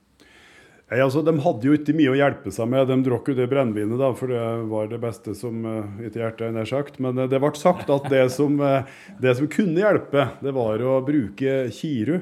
Nei, 0.87 1.01
altså, 1.03 1.23
De 1.27 1.35
hadde 1.43 1.67
jo 1.67 1.75
ikke 1.75 1.95
mye 1.99 2.13
å 2.13 2.19
hjelpe 2.19 2.53
seg 2.55 2.69
med. 2.71 2.87
De 2.87 2.97
drakk 3.09 3.33
jo 3.33 3.35
det 3.35 3.49
brennevinet, 3.51 3.99
da, 3.99 4.13
for 4.15 4.31
det 4.31 4.43
var 4.71 4.87
det 4.93 5.01
beste 5.03 5.35
som 5.35 5.67
uh, 5.67 6.05
ikke 6.07 6.23
hjertet 6.23 6.55
nær 6.55 6.69
sagt. 6.71 7.01
Men 7.03 7.19
uh, 7.19 7.27
det 7.31 7.41
ble 7.43 7.51
sagt 7.59 7.91
at 7.91 8.07
det 8.13 8.23
som, 8.35 8.61
uh, 8.63 8.87
det 9.23 9.35
som, 9.39 9.51
kunne 9.51 9.83
hjelpe, 9.83 10.29
det 10.45 10.55
var 10.55 10.85
å 10.87 11.01
bruke 11.07 11.59
kiru. 11.75 12.21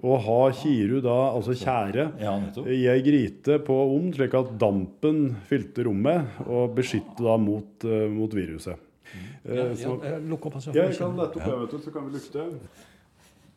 Og 0.00 0.22
ha 0.24 0.38
kiru, 0.56 1.02
da, 1.04 1.14
altså 1.36 1.52
tjære, 1.52 2.06
ja, 2.22 2.30
i 2.72 2.86
ei 2.88 3.02
gryte 3.04 3.58
på 3.60 3.74
ovn, 3.82 4.06
slik 4.16 4.32
at 4.38 4.54
dampen 4.56 5.34
fylte 5.50 5.84
rommet 5.84 6.38
og 6.46 6.72
beskytte 6.78 7.20
da 7.20 7.34
mot, 7.36 7.84
mot 8.08 8.32
viruset. 8.32 8.80
Mm. 9.10 9.26
Ja, 9.44 9.66
ja, 9.76 10.14
lukk 10.24 10.48
opp, 10.48 10.56
altså. 10.56 10.72
Ja, 10.72 10.86
jeg 10.88 10.96
kan 11.02 11.20
lette 11.20 11.42
opp, 11.44 11.66
vet 11.66 11.76
du, 11.76 11.84
så 11.84 11.92
kan 11.92 12.08
vi 12.08 12.16
lukte. 12.16 12.46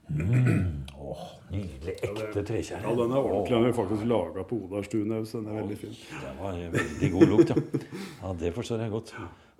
Mm. 0.09 0.83
Oh, 0.99 1.21
nydelig. 1.51 1.95
Ekte 2.03 2.43
trekjerre. 2.43 2.83
Ja, 2.83 2.95
den 2.97 3.13
er 3.13 3.21
ordentlig. 3.21 3.55
Den 3.55 3.69
er 3.69 3.77
faktisk 3.77 4.03
laga 4.09 4.43
på 4.47 4.59
Odarstuen 4.65 5.15
òg, 5.15 5.27
så 5.29 5.39
den 5.41 5.51
er 5.53 5.61
veldig 5.61 5.77
fin. 5.79 5.95
Den 6.11 6.41
var 6.41 6.59
veldig 6.75 7.09
god 7.15 7.31
lukt, 7.31 7.53
ja. 7.53 7.87
ja. 8.23 8.33
Det 8.43 8.53
forstår 8.57 8.83
jeg 8.85 8.93
godt. 8.93 9.15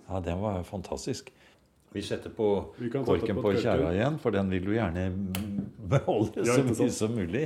Ja, 0.08 0.20
Den 0.20 0.44
var 0.44 0.62
fantastisk. 0.68 1.32
Vi 1.94 2.02
setter 2.02 2.30
på 2.34 2.48
Vi 2.78 2.88
korken 2.90 3.36
på, 3.38 3.42
på 3.42 3.52
kjerra 3.54 3.92
igjen, 3.94 4.18
for 4.18 4.34
den 4.34 4.50
vil 4.50 4.64
du 4.66 4.72
gjerne 4.74 5.04
beholde 5.92 6.42
ja, 6.42 6.56
så 6.56 6.64
mye 6.66 6.90
som 6.90 7.14
mulig. 7.14 7.44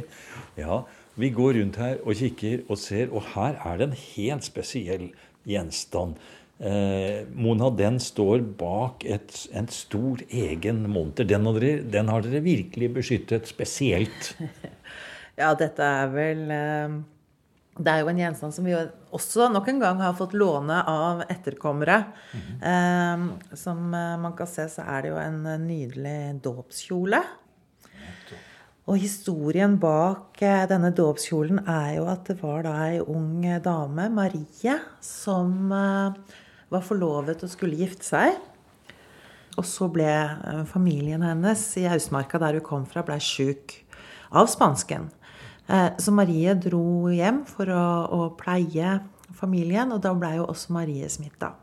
Ja, 0.57 0.83
Vi 1.19 1.29
går 1.35 1.59
rundt 1.59 1.77
her 1.77 1.99
og 2.05 2.17
kikker 2.17 2.63
og 2.69 2.79
ser, 2.81 3.11
og 3.13 3.27
her 3.35 3.59
er 3.67 3.79
det 3.81 3.91
en 3.91 3.97
helt 3.99 4.47
spesiell 4.47 5.11
gjenstand. 5.49 6.17
Eh, 6.59 7.27
Mona, 7.39 7.69
den 7.71 8.01
står 8.03 8.43
bak 8.59 9.05
et, 9.07 9.35
en 9.55 9.69
stor 9.71 10.25
egen 10.27 10.83
monter. 10.91 11.27
Den, 11.29 11.47
dere, 11.55 11.77
den, 11.87 12.11
har 12.11 12.25
dere 12.25 12.43
virkelig 12.43 12.91
beskyttet 12.97 13.47
spesielt. 13.47 14.33
ja, 15.41 15.53
dette 15.55 15.87
er 15.87 16.11
vel 16.11 16.43
eh, 16.51 16.97
Det 17.79 17.93
er 17.93 18.03
jo 18.03 18.11
en 18.11 18.19
gjenstand 18.19 18.57
som 18.57 18.67
vi 18.67 18.75
også 18.75 19.53
nok 19.55 19.69
en 19.71 19.79
gang 19.85 20.03
har 20.03 20.17
fått 20.19 20.35
låne 20.35 20.81
av 20.83 21.23
etterkommere. 21.31 22.05
Mm 22.33 22.41
-hmm. 22.41 22.65
eh, 22.73 23.55
som 23.57 23.95
eh, 23.95 24.19
man 24.19 24.37
kan 24.37 24.47
se, 24.47 24.69
så 24.69 24.83
er 24.83 25.03
det 25.03 25.09
jo 25.09 25.17
en 25.17 25.67
nydelig 25.67 26.43
dåpskjole. 26.43 27.23
Og 28.89 28.97
historien 28.97 29.77
bak 29.79 30.43
eh, 30.43 30.67
denne 30.69 30.91
dåpskjolen 30.91 31.59
er 31.69 31.97
jo 31.99 32.07
at 32.09 32.25
det 32.27 32.43
var 32.43 32.63
da 32.65 32.75
ei 32.89 33.01
ung 33.01 33.45
dame, 33.63 34.09
Marie, 34.09 34.79
som 35.01 35.73
eh, 35.73 36.13
var 36.73 36.85
forlovet 36.85 37.45
og 37.45 37.53
skulle 37.53 37.79
gifte 37.81 38.07
seg. 38.07 38.39
Og 39.59 39.67
så 39.67 39.89
ble 39.91 40.09
eh, 40.09 40.65
familien 40.71 41.25
hennes 41.27 41.63
i 41.81 41.87
Hausmarka, 41.91 42.39
der 42.41 42.59
hun 42.59 42.67
kom 42.67 42.89
fra, 42.89 43.03
ble 43.07 43.19
sjuk 43.23 43.75
av 44.31 44.51
spansken. 44.51 45.09
Eh, 45.67 45.91
så 45.99 46.15
Marie 46.15 46.55
dro 46.61 47.09
hjem 47.11 47.43
for 47.49 47.71
å, 47.75 47.87
å 48.15 48.21
pleie 48.39 48.99
familien, 49.39 49.91
og 49.95 50.03
da 50.05 50.15
ble 50.17 50.37
jo 50.39 50.47
også 50.49 50.77
Marie 50.77 51.09
smitta. 51.11 51.55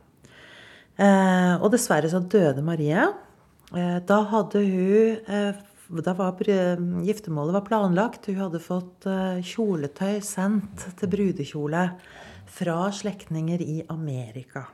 Eh, 0.95 1.53
og 1.60 1.69
dessverre 1.73 2.12
så 2.12 2.21
døde 2.23 2.63
Marie. 2.65 3.08
Da 3.75 4.17
hadde 4.30 4.60
hun 4.62 6.03
da 6.06 6.13
var 6.15 6.38
giftermålet 6.38 7.56
var 7.58 7.63
planlagt. 7.65 8.30
Hun 8.30 8.38
hadde 8.43 8.62
fått 8.63 9.08
kjoletøy 9.49 10.21
sendt 10.23 10.86
til 11.01 11.12
brudekjole 11.12 11.82
fra 12.56 12.77
slektninger 12.93 13.65
i 13.65 13.82
Amerika. 13.91 14.67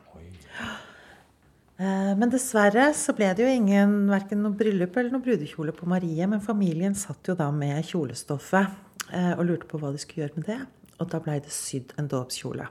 Eh, 1.81 2.11
men 2.17 2.29
dessverre 2.29 2.91
så 2.97 3.15
ble 3.17 3.31
det 3.33 3.45
jo 3.45 3.49
ingen 3.49 4.03
verken 4.11 4.43
noe 4.43 4.53
bryllup 4.57 4.97
eller 4.99 5.15
noe 5.15 5.25
brudekjole 5.25 5.73
på 5.73 5.89
Marie. 5.89 6.27
Men 6.29 6.43
familien 6.43 6.97
satt 6.97 7.31
jo 7.31 7.37
da 7.37 7.49
med 7.55 7.81
kjolestoffet 7.87 9.09
eh, 9.09 9.33
og 9.33 9.47
lurte 9.47 9.69
på 9.69 9.81
hva 9.81 9.93
de 9.93 10.01
skulle 10.01 10.27
gjøre 10.27 10.41
med 10.41 10.49
det. 10.51 10.59
Og 11.01 11.09
da 11.09 11.21
blei 11.23 11.39
det 11.41 11.53
sydd 11.55 11.95
en 11.97 12.11
dåpskjole. 12.11 12.67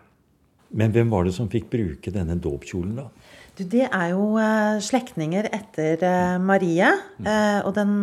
Men 0.79 0.93
hvem 0.95 1.09
var 1.11 1.27
det 1.27 1.35
som 1.35 1.49
fikk 1.51 1.67
bruke 1.73 2.13
denne 2.15 2.37
dåpskjolen, 2.39 3.01
da? 3.01 3.09
Du, 3.59 3.65
det 3.67 3.89
er 3.89 4.13
jo 4.13 4.37
uh, 4.39 4.79
slektninger 4.79 5.49
etter 5.51 6.05
Marie. 6.39 6.93
Uh, 7.19 7.59
og 7.67 7.73
den 7.75 7.97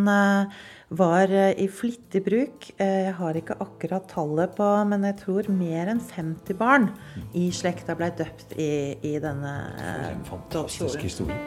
var 0.89 1.31
eh, 1.33 1.51
i 1.59 1.67
flittig 1.67 2.23
bruk. 2.25 2.69
Eh, 2.77 3.07
jeg 3.07 3.15
har 3.19 3.37
ikke 3.39 3.57
akkurat 3.63 4.07
tallet 4.11 4.55
på, 4.55 4.67
men 4.87 5.03
jeg 5.09 5.19
tror 5.23 5.49
mer 5.51 5.91
enn 5.91 6.01
50 6.03 6.57
barn 6.59 6.89
i 7.35 7.49
slekta 7.51 7.97
ble 7.97 8.09
døpt 8.15 8.55
i, 8.55 8.95
i 9.03 9.17
denne 9.23 9.53
For 9.75 10.11
en 10.13 10.27
fantastisk 10.31 11.03
historie. 11.07 11.39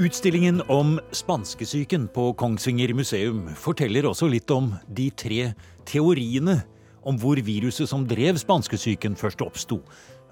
Utstillingen 0.00 0.62
om 0.72 0.94
spanskesyken 1.12 2.06
på 2.14 2.30
Kongsvinger 2.40 2.94
museum 2.96 3.50
forteller 3.52 4.06
også 4.08 4.30
litt 4.32 4.48
om 4.54 4.70
de 4.88 5.10
tre 5.12 5.50
teoriene 5.84 6.62
om 7.04 7.18
hvor 7.20 7.36
viruset 7.44 7.88
som 7.88 8.06
drev 8.08 8.38
spanskesyken 8.40 9.16
først 9.16 9.44
oppsto, 9.44 9.80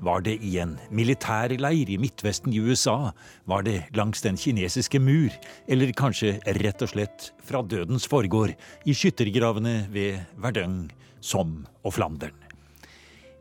var 0.04 0.22
det 0.26 0.36
i 0.44 0.56
en 0.62 0.76
militærleir 0.94 1.90
i 1.90 1.98
Midtvesten 2.00 2.52
i 2.54 2.60
USA? 2.62 3.10
Var 3.50 3.64
det 3.66 3.76
langs 3.98 4.22
den 4.22 4.36
kinesiske 4.38 5.00
mur? 5.02 5.34
Eller 5.68 5.92
kanskje 5.96 6.36
rett 6.60 6.82
og 6.84 6.92
slett 6.92 7.30
fra 7.44 7.62
dødens 7.62 8.06
forgård, 8.10 8.54
i 8.86 8.94
skyttergravene 8.94 9.88
ved 9.92 10.20
Verdun, 10.38 10.90
Somme 11.20 11.66
og 11.82 11.96
Flandern? 11.98 12.36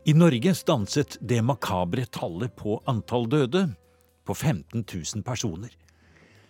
I 0.08 0.14
Norge 0.16 0.54
stanset 0.56 1.18
det 1.20 1.42
makabre 1.44 2.06
tallet 2.08 2.54
på 2.56 2.78
antall 2.88 3.28
døde 3.28 3.66
på 4.24 4.34
15 4.34 4.82
000 4.82 5.24
personer. 5.26 5.70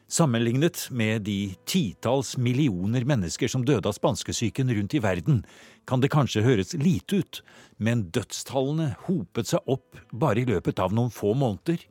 Sammenlignet 0.08 0.86
med 0.90 1.22
de 1.22 1.54
titalls 1.68 2.36
millioner 2.40 3.04
mennesker 3.04 3.50
som 3.52 3.64
døde 3.68 3.90
av 3.90 3.92
spanskesyken 3.92 4.72
rundt 4.72 4.94
i 4.96 5.02
verden, 5.04 5.42
kan 5.84 6.00
det 6.00 6.08
kanskje 6.14 6.46
høres 6.46 6.72
lite 6.80 7.20
ut, 7.20 7.40
men 7.76 8.06
dødstallene 8.08 8.94
hopet 9.04 9.50
seg 9.50 9.68
opp 9.68 9.98
bare 10.08 10.40
i 10.40 10.46
løpet 10.48 10.80
av 10.80 10.94
noen 10.96 11.12
få 11.12 11.34
måneder, 11.36 11.84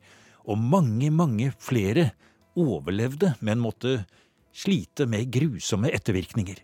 og 0.50 0.58
mange, 0.58 1.12
mange 1.14 1.52
flere 1.62 2.08
overlevde, 2.58 3.36
men 3.38 3.62
måtte 3.62 4.00
slite 4.50 5.06
med 5.06 5.30
grusomme 5.30 5.92
ettervirkninger. 5.94 6.58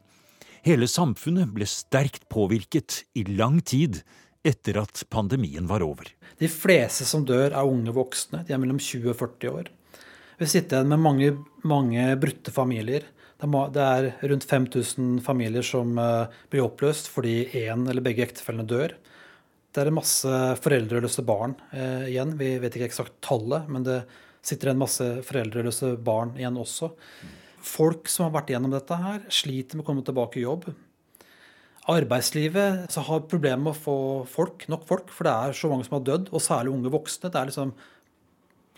Hele 0.67 0.91
samfunnet 0.91 1.55
ble 1.55 1.71
sterkt 1.71 2.27
påvirket 2.33 3.05
i 3.15 3.29
lang 3.31 3.61
tid 3.63 4.01
etter 4.43 4.81
at 4.83 5.05
pandemien 5.07 5.71
var 5.71 5.87
over. 5.87 6.11
De 6.41 6.51
fleste 6.51 7.07
som 7.07 7.23
dør, 7.23 7.53
er 7.53 7.63
unge 7.63 7.95
voksne. 7.95 8.43
De 8.43 8.57
er 8.57 8.59
mellom 8.59 8.83
20 8.83 9.13
og 9.15 9.21
40 9.23 9.55
år. 9.55 9.73
Vi 10.39 10.47
sitter 10.51 10.81
igjen 10.81 10.91
med 10.91 11.03
mange, 11.03 11.31
mange 11.63 12.07
brutte 12.19 12.51
familier. 12.55 13.07
Det 13.39 13.83
er 13.83 14.09
rundt 14.25 14.47
5000 14.49 15.21
familier 15.23 15.63
som 15.67 15.99
eh, 16.01 16.33
blir 16.51 16.65
oppløst 16.65 17.11
fordi 17.13 17.45
én 17.61 17.85
eller 17.91 18.03
begge 18.03 18.25
ektefellene 18.25 18.67
dør. 18.67 18.97
Det 19.75 19.83
er 19.83 19.91
en 19.91 19.99
masse 19.99 20.41
foreldreløse 20.65 21.23
barn 21.27 21.55
eh, 21.75 22.11
igjen. 22.13 22.35
Vi 22.41 22.55
vet 22.63 22.75
ikke 22.79 22.89
eksakt 22.91 23.19
tallet, 23.27 23.69
men 23.71 23.87
det 23.87 24.01
sitter 24.45 24.73
en 24.73 24.83
masse 24.83 25.07
foreldreløse 25.29 25.95
barn 26.05 26.35
igjen 26.39 26.59
også. 26.61 26.91
Folk 27.65 28.11
som 28.13 28.27
har 28.27 28.35
vært 28.35 28.53
gjennom 28.55 28.75
dette 28.75 28.99
her, 29.01 29.23
sliter 29.33 29.79
med 29.79 29.87
å 29.87 29.89
komme 29.89 30.05
tilbake 30.07 30.41
i 30.41 30.45
jobb. 30.45 30.69
Arbeidslivet 31.91 32.95
har 33.09 33.27
problemer 33.29 33.61
med 33.61 33.75
å 33.75 33.81
få 33.87 33.97
folk, 34.31 34.67
nok 34.73 34.87
folk, 34.89 35.11
for 35.13 35.29
det 35.29 35.35
er 35.35 35.57
så 35.57 35.69
mange 35.71 35.87
som 35.87 35.99
har 35.99 36.07
dødd, 36.07 36.31
og 36.33 36.43
særlig 36.45 36.73
unge 36.73 36.93
voksne. 36.93 37.31
Det 37.31 37.41
er 37.41 37.51
liksom 37.51 37.75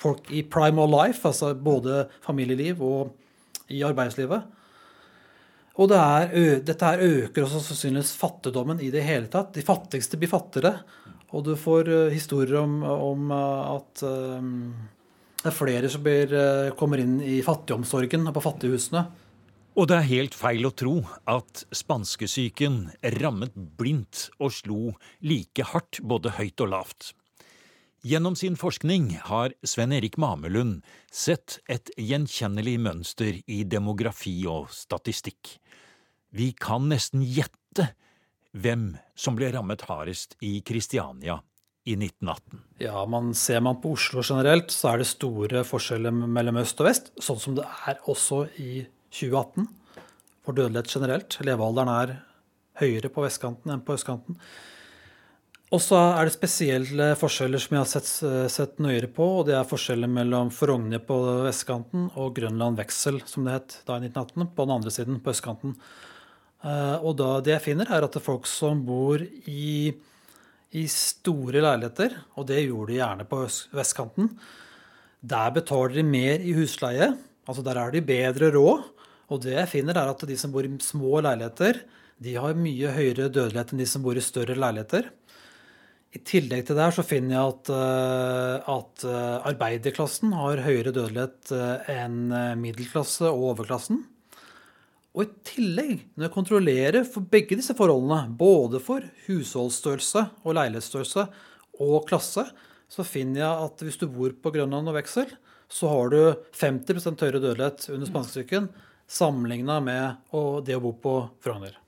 folk 0.01 0.31
i 0.31 0.43
prime 0.43 0.83
of 0.83 0.91
life, 0.93 1.23
altså 1.29 1.55
både 1.55 2.07
familieliv 2.25 2.83
og 2.85 3.73
i 3.73 3.83
arbeidslivet. 3.87 4.53
Og 5.77 5.91
det 5.93 5.99
er, 6.01 6.61
dette 6.65 6.89
her 6.89 7.03
øker 7.05 7.45
også 7.45 7.61
sannsynligvis 7.61 8.15
fattigdommen 8.17 8.81
i 8.81 8.89
det 8.93 9.05
hele 9.05 9.29
tatt. 9.33 9.53
De 9.57 9.65
fattigste 9.65 10.17
blir 10.17 10.31
fattigere. 10.33 10.79
Og 11.37 11.45
du 11.45 11.53
får 11.59 11.91
historier 12.15 12.63
om, 12.63 12.79
om 12.87 13.33
at 13.35 14.05
um, 14.07 14.71
det 15.43 15.51
er 15.51 15.57
flere 15.57 15.91
som 15.93 16.05
blir, 16.07 16.33
kommer 16.81 17.03
inn 17.03 17.19
i 17.21 17.43
fattigomsorgen 17.45 18.25
på 18.33 18.45
fattighusene. 18.45 19.05
Og 19.77 19.91
det 19.91 19.99
er 19.99 20.09
helt 20.09 20.35
feil 20.35 20.65
å 20.65 20.73
tro 20.73 20.95
at 21.29 21.67
spanskesyken 21.77 22.79
rammet 23.19 23.53
blindt 23.77 24.31
og 24.41 24.55
slo 24.57 24.81
like 25.21 25.67
hardt 25.75 26.01
både 26.01 26.33
høyt 26.39 26.65
og 26.65 26.73
lavt. 26.73 27.11
Gjennom 28.05 28.37
sin 28.37 28.57
forskning 28.57 29.19
har 29.25 29.55
Sven 29.63 29.93
Erik 29.93 30.17
Mamelund 30.17 30.85
sett 31.11 31.59
et 31.69 31.91
gjenkjennelig 31.97 32.77
mønster 32.81 33.41
i 33.47 33.63
demografi 33.65 34.37
og 34.51 34.69
statistikk. 34.75 35.57
Vi 36.31 36.53
kan 36.53 36.89
nesten 36.93 37.25
gjette 37.25 37.95
hvem 38.57 38.95
som 39.17 39.37
ble 39.39 39.51
rammet 39.55 39.87
hardest 39.89 40.37
i 40.45 40.61
Kristiania 40.67 41.41
i 41.87 41.95
1918. 41.97 42.63
Ja, 42.83 43.05
man 43.07 43.35
Ser 43.35 43.61
man 43.61 43.81
på 43.81 43.95
Oslo 43.97 44.23
generelt, 44.23 44.71
så 44.75 44.93
er 44.93 45.03
det 45.03 45.09
store 45.11 45.65
forskjeller 45.67 46.15
mellom 46.15 46.61
øst 46.63 46.81
og 46.83 46.89
vest, 46.89 47.13
sånn 47.23 47.43
som 47.43 47.59
det 47.59 47.67
er 47.87 48.01
også 48.11 48.45
i 48.61 48.87
2018 49.15 49.69
for 50.47 50.57
dødelighet 50.57 50.91
generelt. 50.93 51.39
Levealderen 51.47 51.93
er 51.93 52.17
høyere 52.81 53.11
på 53.13 53.25
vestkanten 53.25 53.73
enn 53.73 53.85
på 53.87 53.97
østkanten. 53.97 54.39
Og 55.75 55.81
så 55.83 55.99
er 55.99 56.29
det 56.29 56.37
spesielle 56.37 57.07
forskjeller 57.19 57.59
som 57.59 57.75
jeg 57.75 57.83
har 57.83 57.89
sett, 57.91 58.11
sett, 58.55 58.77
nøyere 58.83 59.09
på. 59.11 59.25
og 59.41 59.49
Det 59.49 59.57
er 59.59 59.67
forskjeller 59.67 60.11
mellom 60.11 60.53
Frogner 60.55 61.03
på 61.03 61.17
vestkanten 61.43 62.07
og 62.15 62.37
Grønland 62.37 62.79
Veksel, 62.79 63.19
som 63.27 63.49
det 63.49 63.57
het 63.57 63.79
da 63.89 63.97
i 63.99 64.07
1918, 64.07 64.53
på 64.55 64.67
den 64.67 64.75
andre 64.77 64.93
siden, 64.95 65.19
på 65.25 65.35
østkanten. 65.35 65.75
Eh, 66.63 67.03
og 67.03 67.17
da 67.19 67.33
det 67.43 67.57
jeg 67.57 67.65
finner, 67.67 67.91
er 67.91 68.07
at 68.07 68.21
folk 68.23 68.47
som 68.47 68.85
bor 68.87 69.25
i, 69.51 69.91
i 70.71 70.87
store 70.93 71.65
leiligheter, 71.67 72.15
og 72.39 72.47
det 72.47 72.63
gjorde 72.63 72.93
de 72.93 73.01
gjerne 73.01 73.27
på 73.27 73.43
vestkanten, 73.75 74.31
der 75.27 75.51
betaler 75.51 75.99
de 75.99 76.07
mer 76.07 76.47
i 76.47 76.55
husleie. 76.55 77.11
Altså 77.47 77.67
der 77.67 77.83
er 77.83 77.91
de 77.91 78.07
bedre 78.07 78.55
råd. 78.55 78.87
Og 79.35 79.43
det 79.43 79.57
jeg 79.57 79.73
finner, 79.81 79.99
er 79.99 80.15
at 80.15 80.23
de 80.31 80.39
som 80.39 80.55
bor 80.55 80.63
i 80.63 80.71
små 80.79 81.19
leiligheter, 81.27 81.83
de 82.23 82.39
har 82.39 82.55
mye 82.55 82.95
høyere 82.95 83.27
dødelighet 83.29 83.75
enn 83.75 83.83
de 83.83 83.91
som 83.91 84.05
bor 84.05 84.15
i 84.15 84.23
større 84.25 84.55
leiligheter. 84.55 85.11
I 86.17 86.21
tillegg 86.25 86.65
til 86.65 86.79
det 86.79 86.85
her 86.87 86.95
så 86.97 87.05
finner 87.05 87.35
jeg 87.35 87.53
at, 87.53 87.71
eh, 87.77 88.69
at 88.73 89.03
eh, 89.05 89.49
arbeiderklassen 89.51 90.33
har 90.37 90.63
høyere 90.65 90.95
dødelighet 90.95 91.51
eh, 91.53 91.91
enn 91.93 92.31
middelklasse 92.61 93.29
og 93.29 93.51
overklassen. 93.51 94.01
Og 95.17 95.25
i 95.25 95.29
tillegg, 95.49 96.07
når 96.15 96.27
jeg 96.27 96.35
kontrollerer 96.35 97.09
for 97.09 97.27
begge 97.29 97.59
disse 97.59 97.77
forholdene, 97.77 98.33
både 98.37 98.81
for 98.85 99.05
husholdsstørrelse 99.27 100.25
og 100.45 100.57
leilighetsstørrelse 100.57 101.27
og 101.85 102.09
klasse, 102.09 102.47
så 102.89 103.05
finner 103.05 103.43
jeg 103.43 103.69
at 103.69 103.85
hvis 103.85 104.01
du 104.01 104.07
bor 104.13 104.33
på 104.41 104.53
Grønland 104.55 104.93
og 104.93 104.97
Veksel, 104.97 105.33
så 105.69 105.91
har 105.91 106.13
du 106.13 106.21
50% 106.57 107.25
høyere 107.27 107.43
dødelighet 107.43 107.89
under 107.97 108.09
spanskesyken 108.13 108.71
sammenligna 109.07 109.81
med 109.83 110.31
det 110.69 110.79
å 110.79 110.85
bo 110.85 110.95
på 111.03 111.19
Frogner. 111.43 111.81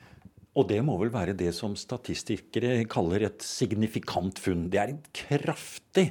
Og 0.59 0.66
det 0.66 0.81
må 0.83 0.97
vel 0.99 1.12
være 1.14 1.37
det 1.38 1.53
som 1.55 1.77
statistikere 1.79 2.83
kaller 2.90 3.29
et 3.29 3.44
signifikant 3.47 4.40
funn. 4.42 4.66
Det 4.73 4.81
er 4.83 4.94
et 4.97 5.11
kraftig 5.14 6.09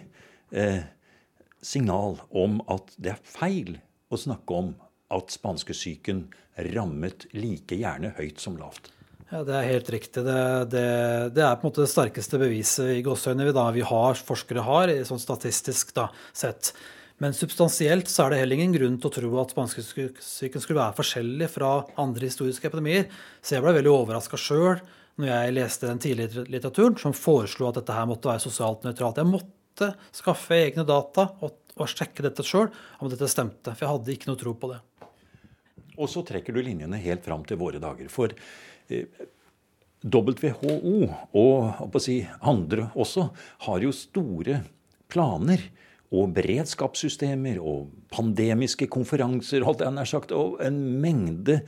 eh, 0.56 0.86
signal 1.60 2.16
om 2.32 2.62
at 2.72 2.94
det 2.96 3.12
er 3.16 3.26
feil 3.28 3.76
å 4.08 4.20
snakke 4.20 4.56
om 4.56 4.76
at 5.12 5.34
spanskesyken 5.36 6.28
rammet 6.76 7.28
like 7.36 7.76
gjerne 7.76 8.14
høyt 8.18 8.40
som 8.44 8.56
lavt. 8.60 8.92
Ja, 9.28 9.44
Det 9.44 9.56
er 9.58 9.72
helt 9.74 9.90
riktig. 9.92 10.24
Det, 10.24 10.42
det, 10.72 10.86
det 11.36 11.44
er 11.44 11.58
på 11.60 11.68
en 11.68 11.72
måte 11.72 11.84
det 11.84 11.92
sterkeste 11.92 12.40
beviset 12.40 12.94
i 12.96 13.04
gåseøynene 13.04 13.50
vi, 13.50 13.82
vi 13.82 13.88
har, 13.90 14.22
forskere 14.30 14.64
har, 14.64 14.94
sånn 15.08 15.20
statistisk 15.20 15.92
da, 15.98 16.08
sett. 16.32 16.72
Men 17.23 17.34
substansielt 17.34 18.10
så 18.12 18.27
er 18.27 18.34
det 18.34 18.41
heller 18.43 18.60
ingen 18.60 18.75
grunn 18.75 18.97
til 19.01 19.10
å 19.10 19.15
tro 19.15 19.30
at 19.41 19.53
spanskesyken 19.56 20.62
skulle 20.62 20.77
være 20.77 20.97
forskjellig 20.99 21.47
fra 21.49 21.71
andre 21.97 22.30
historiske 22.30 22.69
epidemier. 22.69 23.08
Så 23.41 23.56
jeg 23.56 23.65
ble 23.65 23.73
veldig 23.80 23.93
overraska 23.93 24.38
sjøl 24.38 24.84
når 25.17 25.32
jeg 25.32 25.56
leste 25.58 25.89
den 25.89 26.01
tidligere 26.03 26.45
litteraturen 26.53 26.97
som 27.01 27.15
foreslo 27.17 27.71
at 27.71 27.80
dette 27.80 27.95
her 27.95 28.06
måtte 28.10 28.30
være 28.30 28.43
sosialt 28.43 28.86
nøytralt. 28.86 29.17
Jeg 29.17 29.32
måtte 29.32 29.89
skaffe 30.13 30.60
egne 30.60 30.86
data 30.86 31.25
og, 31.41 31.58
og 31.73 31.89
sjekke 31.89 32.27
dette 32.27 32.45
sjøl 32.45 32.69
om 33.01 33.10
dette 33.10 33.30
stemte. 33.34 33.73
For 33.73 33.88
jeg 33.88 33.95
hadde 33.95 34.13
ikke 34.13 34.30
noe 34.30 34.41
tro 34.43 34.53
på 34.53 34.69
det. 34.75 34.77
Og 35.97 36.12
så 36.13 36.21
trekker 36.21 36.53
du 36.53 36.62
linjene 36.62 37.01
helt 37.01 37.25
fram 37.25 37.41
til 37.49 37.58
våre 37.58 37.82
dager. 37.82 38.13
For 38.13 38.30
eh, 38.93 39.10
WHO 40.06 40.99
og 41.34 41.97
si, 42.03 42.19
andre 42.45 42.91
også 42.93 43.25
har 43.65 43.82
jo 43.82 43.95
store 44.06 44.62
planer 45.10 45.65
og 46.15 46.32
beredskapssystemer 46.38 47.60
og 47.60 47.89
pandemiske 48.13 48.88
konferanser 48.91 49.65
holdt 49.67 49.84
jeg 49.84 49.96
nær 49.96 50.08
sagt, 50.08 50.32
og 50.32 50.62
en 50.63 50.78
mengde 51.04 51.60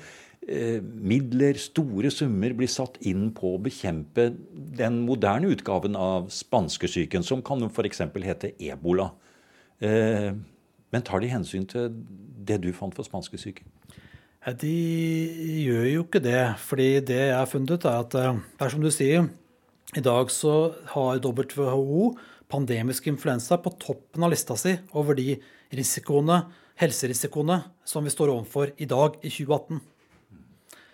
eh, 0.47 0.79
midler, 0.79 1.59
store 1.59 2.11
summer, 2.13 2.55
blir 2.55 2.71
satt 2.71 2.95
inn 3.09 3.29
på 3.35 3.55
å 3.55 3.63
bekjempe 3.65 4.29
den 4.79 5.01
moderne 5.07 5.51
utgaven 5.51 5.97
av 5.99 6.29
spanskesyken, 6.31 7.25
som 7.25 7.43
kan 7.43 7.67
f.eks. 7.67 8.05
hete 8.23 8.53
ebola. 8.63 9.09
Eh, 9.83 10.31
men 10.89 11.05
tar 11.05 11.21
de 11.21 11.33
hensyn 11.33 11.67
til 11.69 11.91
det 12.47 12.61
du 12.63 12.71
fant 12.73 12.95
for 12.95 13.07
spanskesyken? 13.07 13.67
De 14.59 14.71
gjør 15.65 15.85
jo 15.89 16.03
ikke 16.05 16.23
det. 16.23 16.55
fordi 16.63 17.01
det 17.03 17.19
jeg 17.27 17.35
har 17.35 17.45
funnet 17.45 17.75
ut, 17.75 17.85
er 17.85 17.99
at 18.07 18.15
eh, 18.15 18.39
det 18.55 18.65
er 18.65 18.71
som 18.71 18.81
du 18.81 18.91
sier, 18.91 19.27
i 19.97 20.05
dag 20.05 20.29
så 20.31 20.71
har 20.93 21.19
WHO 21.19 22.13
pandemisk 22.49 23.07
influensa 23.11 23.59
på 23.61 23.73
toppen 23.81 24.25
av 24.25 24.33
lista 24.33 24.57
si 24.57 24.73
over 24.97 25.17
de 25.17 25.35
risikoene, 25.75 26.41
helserisikoene 26.79 27.59
som 27.87 28.05
vi 28.05 28.13
står 28.13 28.33
overfor 28.33 28.73
i 28.77 28.87
dag, 28.89 29.19
i 29.21 29.29
2018. 29.29 29.81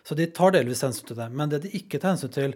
Så 0.05 0.17
de 0.17 0.27
tar 0.35 0.53
delvis 0.53 0.83
hensyn 0.85 1.07
til 1.09 1.19
det. 1.19 1.29
Men 1.33 1.51
det 1.51 1.63
de 1.63 1.73
ikke 1.79 1.99
tar 2.01 2.13
hensyn 2.13 2.33
til, 2.33 2.55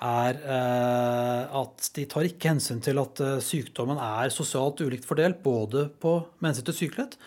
er 0.00 0.38
eh, 0.40 1.58
at 1.60 1.90
de 1.96 2.06
tar 2.08 2.26
ikke 2.28 2.54
hensyn 2.54 2.80
til 2.84 3.00
at 3.02 3.20
eh, 3.24 3.40
sykdommen 3.44 4.00
er 4.00 4.32
sosialt 4.32 4.80
ulikt 4.80 5.08
fordelt, 5.08 5.42
både 5.44 5.88
på 6.00 6.16
mennesker 6.40 6.70
til 6.70 6.78
sykelighet 6.78 7.18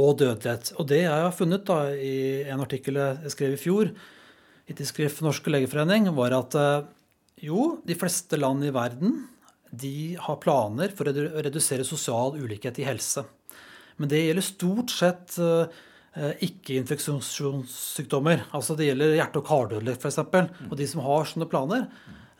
og 0.00 0.16
dødelighet. 0.20 0.72
Og 0.80 0.88
det 0.88 1.02
jeg 1.02 1.26
har 1.26 1.36
funnet 1.36 1.66
da, 1.68 1.82
i 1.92 2.46
en 2.48 2.62
artikkel 2.64 3.00
jeg 3.00 3.34
skrev 3.34 3.56
i 3.56 3.60
fjor 3.60 3.92
i 4.70 4.76
Tidsskrift 4.76 5.20
Norske 5.24 5.52
legeforening, 5.52 6.08
var 6.16 6.36
at 6.36 6.56
eh, 6.56 6.88
jo, 7.44 7.76
de 7.88 7.96
fleste 7.96 8.40
land 8.40 8.64
i 8.64 8.72
verden 8.74 9.22
de 9.70 10.16
har 10.20 10.40
planer 10.42 10.92
for 10.96 11.10
å 11.10 11.14
redusere 11.14 11.86
sosial 11.86 12.34
ulikhet 12.38 12.80
i 12.82 12.88
helse. 12.88 13.24
Men 14.00 14.10
det 14.10 14.22
gjelder 14.24 14.46
stort 14.46 14.90
sett 14.94 15.36
eh, 15.38 16.34
ikke-infeksjonssykdommer. 16.46 18.38
Altså 18.56 18.76
det 18.78 18.88
gjelder 18.88 19.18
hjerte- 19.18 19.42
og 19.42 19.50
kardødelighet 19.50 20.00
f.eks. 20.00 20.18
Og 20.70 20.74
de 20.80 20.86
som 20.90 21.04
har 21.04 21.28
sånne 21.28 21.50
planer, 21.50 21.82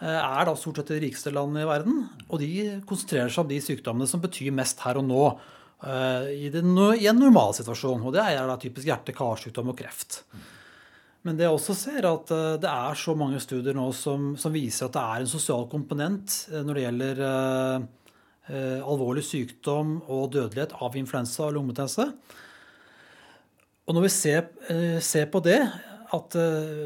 eh, 0.00 0.18
er 0.18 0.48
da 0.48 0.54
stort 0.58 0.78
sett 0.80 0.92
de 0.94 1.02
rikeste 1.04 1.34
landene 1.34 1.66
i 1.66 1.70
verden. 1.70 1.96
Og 2.28 2.36
de 2.42 2.50
konsentrerer 2.88 3.30
seg 3.30 3.44
om 3.44 3.50
de 3.52 3.60
sykdommene 3.62 4.08
som 4.10 4.22
betyr 4.24 4.56
mest 4.56 4.78
her 4.86 4.96
og 5.02 5.06
nå. 5.10 5.24
Eh, 5.84 6.22
I, 6.48 6.50
en 6.54 7.20
normalsituasjon. 7.20 8.06
Og 8.08 8.12
det 8.16 8.24
er 8.24 8.48
da 8.48 8.56
typisk 8.60 8.86
hjerte-karsykdom 8.88 9.74
og 9.74 9.78
kreft. 9.78 10.12
Men 11.26 11.36
det 11.36 11.44
jeg 11.44 11.52
også 11.52 11.76
ser, 11.76 11.98
er 12.00 12.14
at 12.14 12.30
eh, 12.32 12.58
det 12.62 12.68
er 12.70 12.96
så 12.96 13.14
mange 13.18 13.40
studier 13.44 13.76
nå 13.76 13.90
som, 13.96 14.32
som 14.40 14.54
viser 14.54 14.86
at 14.86 14.96
det 14.96 15.02
er 15.02 15.24
en 15.24 15.32
sosial 15.32 15.66
komponent 15.68 16.36
eh, 16.48 16.62
når 16.64 16.78
det 16.78 16.84
gjelder 16.86 17.20
uh, 17.26 17.84
uh, 18.48 18.78
alvorlig 18.88 19.26
sykdom 19.28 19.98
og 20.06 20.30
dødelighet 20.32 20.72
av 20.80 20.96
influensa 20.96 21.44
og 21.48 21.58
lungebetennelse. 21.58 22.08
Og 23.84 23.96
når 23.96 24.06
vi 24.06 24.12
ser, 24.14 24.48
uh, 24.70 24.96
ser 25.04 25.28
på 25.32 25.44
det, 25.44 25.60
at 26.10 26.34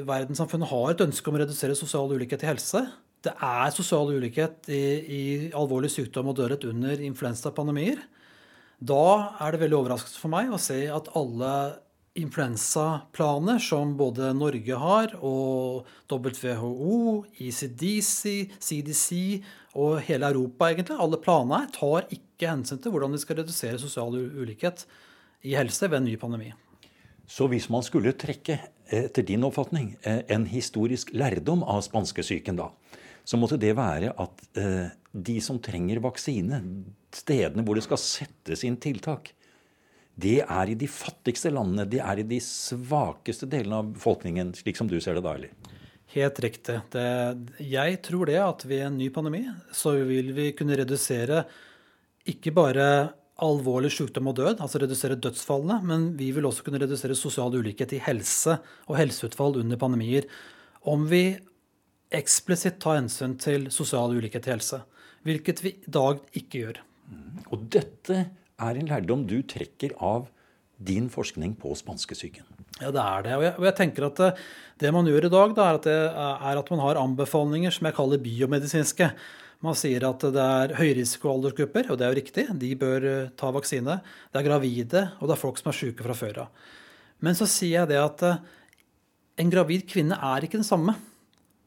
verdenssamfunnet 0.04 0.68
har 0.68 0.90
et 0.90 1.00
ønske 1.00 1.30
om 1.30 1.38
å 1.38 1.38
redusere 1.40 1.72
sosial 1.78 2.10
ulikhet 2.12 2.42
i 2.44 2.48
helse 2.50 2.82
Det 3.24 3.32
er 3.32 3.70
sosial 3.72 4.10
ulikhet 4.12 4.68
i, 4.68 4.82
i 5.00 5.22
alvorlig 5.56 5.88
sykdom 5.94 6.28
og 6.28 6.36
dødelighet 6.36 6.66
under 6.68 7.00
influensapandemier. 7.06 8.02
Da 8.84 9.06
er 9.40 9.54
det 9.54 9.62
veldig 9.62 9.78
overraskende 9.78 10.20
for 10.20 10.34
meg 10.34 10.52
å 10.52 10.60
se 10.60 10.76
at 10.92 11.08
alle 11.16 11.54
influensaplaner 12.14 13.58
som 13.58 13.96
både 13.98 14.30
Norge 14.38 14.78
har, 14.78 15.14
og 15.18 15.88
WHO, 16.10 17.24
ECDC, 17.42 18.52
CDC 18.62 19.08
og 19.74 19.98
hele 20.06 20.30
Europa, 20.30 20.70
egentlig, 20.70 20.98
alle 21.00 21.18
planene 21.22 21.66
tar 21.74 22.06
ikke 22.14 22.52
hensyn 22.52 22.78
til 22.82 22.94
hvordan 22.94 23.16
de 23.16 23.22
skal 23.22 23.40
redusere 23.42 23.80
sosial 23.82 24.14
ulikhet 24.14 24.86
i 25.44 25.56
helse 25.58 25.90
ved 25.90 26.00
en 26.00 26.08
ny 26.08 26.14
pandemi. 26.20 26.52
Så 27.26 27.48
hvis 27.50 27.66
man 27.72 27.82
skulle 27.82 28.14
trekke, 28.16 28.60
etter 28.94 29.24
din 29.26 29.46
oppfatning, 29.46 29.94
eh, 30.04 30.22
en 30.28 30.44
historisk 30.46 31.10
lærdom 31.16 31.64
av 31.64 31.80
spanskesyken, 31.82 32.58
da, 32.60 32.68
så 33.24 33.40
måtte 33.40 33.58
det 33.58 33.72
være 33.74 34.12
at 34.20 34.44
eh, 34.60 34.92
de 35.10 35.38
som 35.42 35.58
trenger 35.58 36.02
vaksine, 36.04 36.60
stedene 37.14 37.64
hvor 37.64 37.78
det 37.78 37.86
skal 37.86 38.00
settes 38.00 38.62
inn 38.68 38.76
tiltak, 38.76 39.32
det 40.14 40.40
er 40.44 40.70
i 40.70 40.76
de 40.78 40.88
fattigste 40.90 41.50
landene. 41.50 41.86
Det 41.90 42.00
er 42.02 42.20
i 42.22 42.26
de 42.28 42.38
svakeste 42.42 43.48
delene 43.50 43.80
av 43.82 43.90
befolkningen, 43.96 44.52
slik 44.54 44.78
som 44.78 44.90
du 44.90 45.00
ser 45.02 45.18
det 45.18 45.24
da, 45.26 45.34
eller? 45.34 45.72
Helt 46.14 46.38
riktig. 46.44 46.78
Det, 46.94 47.08
jeg 47.66 47.98
tror 48.06 48.30
det 48.30 48.38
at 48.38 48.62
ved 48.70 48.84
en 48.86 48.98
ny 49.00 49.08
pandemi 49.14 49.42
så 49.74 49.96
vil 50.06 50.30
vi 50.36 50.52
kunne 50.54 50.76
redusere 50.78 51.42
ikke 52.30 52.52
bare 52.54 52.86
alvorlig 53.42 53.90
sykdom 53.90 54.30
og 54.30 54.36
død, 54.38 54.60
altså 54.62 54.78
redusere 54.78 55.18
dødsfallene, 55.18 55.80
men 55.82 56.06
vi 56.18 56.30
vil 56.36 56.46
også 56.46 56.62
kunne 56.66 56.78
redusere 56.78 57.16
sosial 57.18 57.56
ulikhet 57.56 57.96
i 57.96 58.02
helse 58.04 58.60
og 58.86 58.98
helseutfall 59.00 59.58
under 59.64 59.80
pandemier. 59.80 60.28
Om 60.86 61.08
vi 61.10 61.24
eksplisitt 62.14 62.78
tar 62.84 63.00
hensyn 63.00 63.34
til 63.42 63.66
sosial 63.74 64.14
ulikhet 64.14 64.46
i 64.46 64.54
helse, 64.54 64.84
hvilket 65.26 65.64
vi 65.64 65.74
i 65.82 65.92
dag 65.98 66.22
ikke 66.36 66.62
gjør. 66.62 66.80
Og 67.50 67.66
dette 67.74 68.20
er 68.64 68.80
en 68.80 68.90
lærdom 68.90 69.24
du 69.28 69.38
trekker 69.46 69.94
av 70.02 70.28
din 70.84 71.06
forskning 71.12 71.54
på 71.60 71.72
spanskesyken. 71.78 72.44
Ja, 72.82 72.90
det 72.90 73.02
er 73.02 73.24
det. 73.24 73.34
Og 73.38 73.44
jeg, 73.46 73.54
og 73.60 73.66
jeg 73.68 73.76
tenker 73.78 74.08
at 74.08 74.20
det, 74.20 74.30
det, 74.82 74.90
man 74.94 75.06
gjør 75.06 75.28
i 75.28 75.32
dag, 75.32 75.54
da, 75.54 75.68
er, 75.68 75.78
at 75.78 75.86
det, 75.86 75.98
er 76.50 76.60
at 76.60 76.70
man 76.74 76.82
har 76.82 77.00
anbefalinger 77.00 77.74
som 77.74 77.86
jeg 77.88 77.96
kaller 77.96 78.22
biomedisinske. 78.22 79.10
Man 79.64 79.78
sier 79.78 80.04
at 80.08 80.26
det 80.34 80.42
er 80.42 80.74
høyrisikoaldersgrupper, 80.80 81.88
og 81.92 82.00
det 82.00 82.04
er 82.04 82.12
jo 82.12 82.18
riktig, 82.18 82.46
de 82.60 82.72
bør 82.76 83.06
eh, 83.08 83.30
ta 83.38 83.52
vaksine. 83.54 84.00
Det 84.32 84.40
er 84.40 84.48
gravide, 84.48 85.04
og 85.20 85.30
det 85.30 85.36
er 85.36 85.40
folk 85.40 85.60
som 85.60 85.70
er 85.70 85.78
syke 85.78 86.04
fra 86.04 86.18
før 86.18 86.42
av. 86.44 86.66
Men 87.24 87.38
så 87.38 87.48
sier 87.48 87.78
jeg 87.78 87.92
det 87.94 88.02
at 88.02 88.26
eh, 88.26 88.42
en 89.40 89.54
gravid 89.54 89.86
kvinne 89.90 90.18
er 90.18 90.44
ikke 90.44 90.58
den 90.58 90.68
samme. 90.68 90.96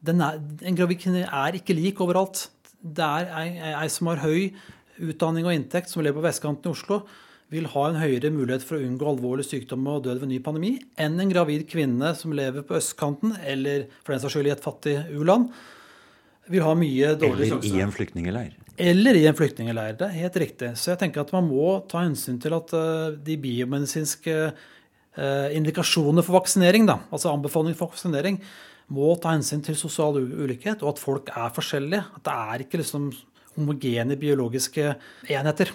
Den 0.04 0.22
er, 0.22 0.38
en 0.38 0.78
gravid 0.78 1.00
kvinne 1.02 1.24
er 1.26 1.58
ikke 1.58 1.76
lik 1.76 1.98
overalt. 2.04 2.46
Det 2.78 3.02
er 3.02 3.72
ei 3.80 3.88
som 3.90 4.12
har 4.12 4.22
høy 4.22 4.52
utdanning 5.00 5.46
og 5.48 5.54
inntekt, 5.54 5.92
som 5.92 6.04
lever 6.04 6.20
på 6.20 6.28
vestkanten 6.28 6.70
i 6.70 6.74
Oslo, 6.74 7.02
vil 7.52 7.68
ha 7.72 7.86
en 7.88 7.96
høyere 7.96 8.30
mulighet 8.34 8.64
for 8.66 8.76
å 8.76 8.84
unngå 8.84 9.08
alvorlig 9.08 9.46
sykdom 9.48 9.86
og 9.88 10.02
død 10.04 10.20
ved 10.20 10.30
ny 10.34 10.38
pandemi 10.44 10.74
enn 11.00 11.16
en 11.22 11.30
gravid 11.32 11.64
kvinne 11.70 12.12
som 12.18 12.34
lever 12.36 12.66
på 12.66 12.76
østkanten, 12.76 13.38
eller 13.40 13.86
for 14.02 14.12
den 14.12 14.22
saks 14.22 14.36
skyld 14.36 14.50
i 14.50 14.54
et 14.54 14.64
fattig 14.64 14.96
u-land 15.16 15.48
vil 16.52 16.64
ha 16.64 16.74
mye 16.78 17.12
dårlig 17.20 17.50
sjanse. 17.50 17.68
Eller 17.68 17.80
i 17.80 17.84
en 17.84 17.94
flyktningeleir. 17.94 18.56
Eller 18.78 19.18
i 19.18 19.24
en 19.28 19.36
flyktningeleir. 19.36 19.96
Det 19.98 20.06
er 20.06 20.18
helt 20.22 20.36
riktig. 20.44 20.72
Så 20.78 20.92
jeg 20.92 21.00
tenker 21.02 21.24
at 21.24 21.32
man 21.34 21.48
må 21.48 21.78
ta 21.90 22.04
hensyn 22.04 22.38
til 22.42 22.54
at 22.56 22.72
uh, 22.76 23.16
de 23.24 23.36
biomedisinske 23.42 24.36
uh, 24.48 25.48
indikasjonene 25.56 26.24
for 26.24 26.38
vaksinering, 26.38 26.86
da, 26.88 27.00
altså 27.10 27.32
anbefalinger 27.32 27.78
for 27.78 27.92
vaksinering, 27.92 28.40
må 28.94 29.12
ta 29.20 29.34
hensyn 29.34 29.64
til 29.64 29.76
sosial 29.76 30.16
ulikhet, 30.16 30.84
og 30.84 30.94
at 30.94 31.02
folk 31.02 31.32
er 31.34 31.50
forskjellige. 31.56 32.04
At 32.20 32.24
det 32.28 32.36
er 32.52 32.64
ikke 32.64 32.80
liksom 32.80 33.10
homogene 33.58 34.16
biologiske 34.18 34.94
enheter. 35.28 35.72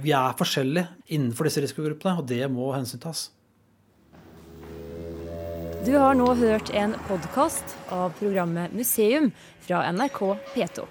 Vi 0.00 0.12
er 0.16 0.36
forskjellige 0.38 0.88
innenfor 1.12 1.48
disse 1.48 1.64
risikogruppene, 1.64 2.20
og 2.20 2.28
det 2.28 2.46
må 2.52 2.70
hensyntas. 2.76 3.30
Du 5.82 5.96
har 5.98 6.14
nå 6.14 6.28
hørt 6.38 6.70
en 6.78 6.94
podkast 7.08 7.74
av 7.90 8.12
programmet 8.20 8.70
Museum 8.76 9.32
fra 9.64 9.82
NRK 9.90 10.20
P2. 10.54 10.84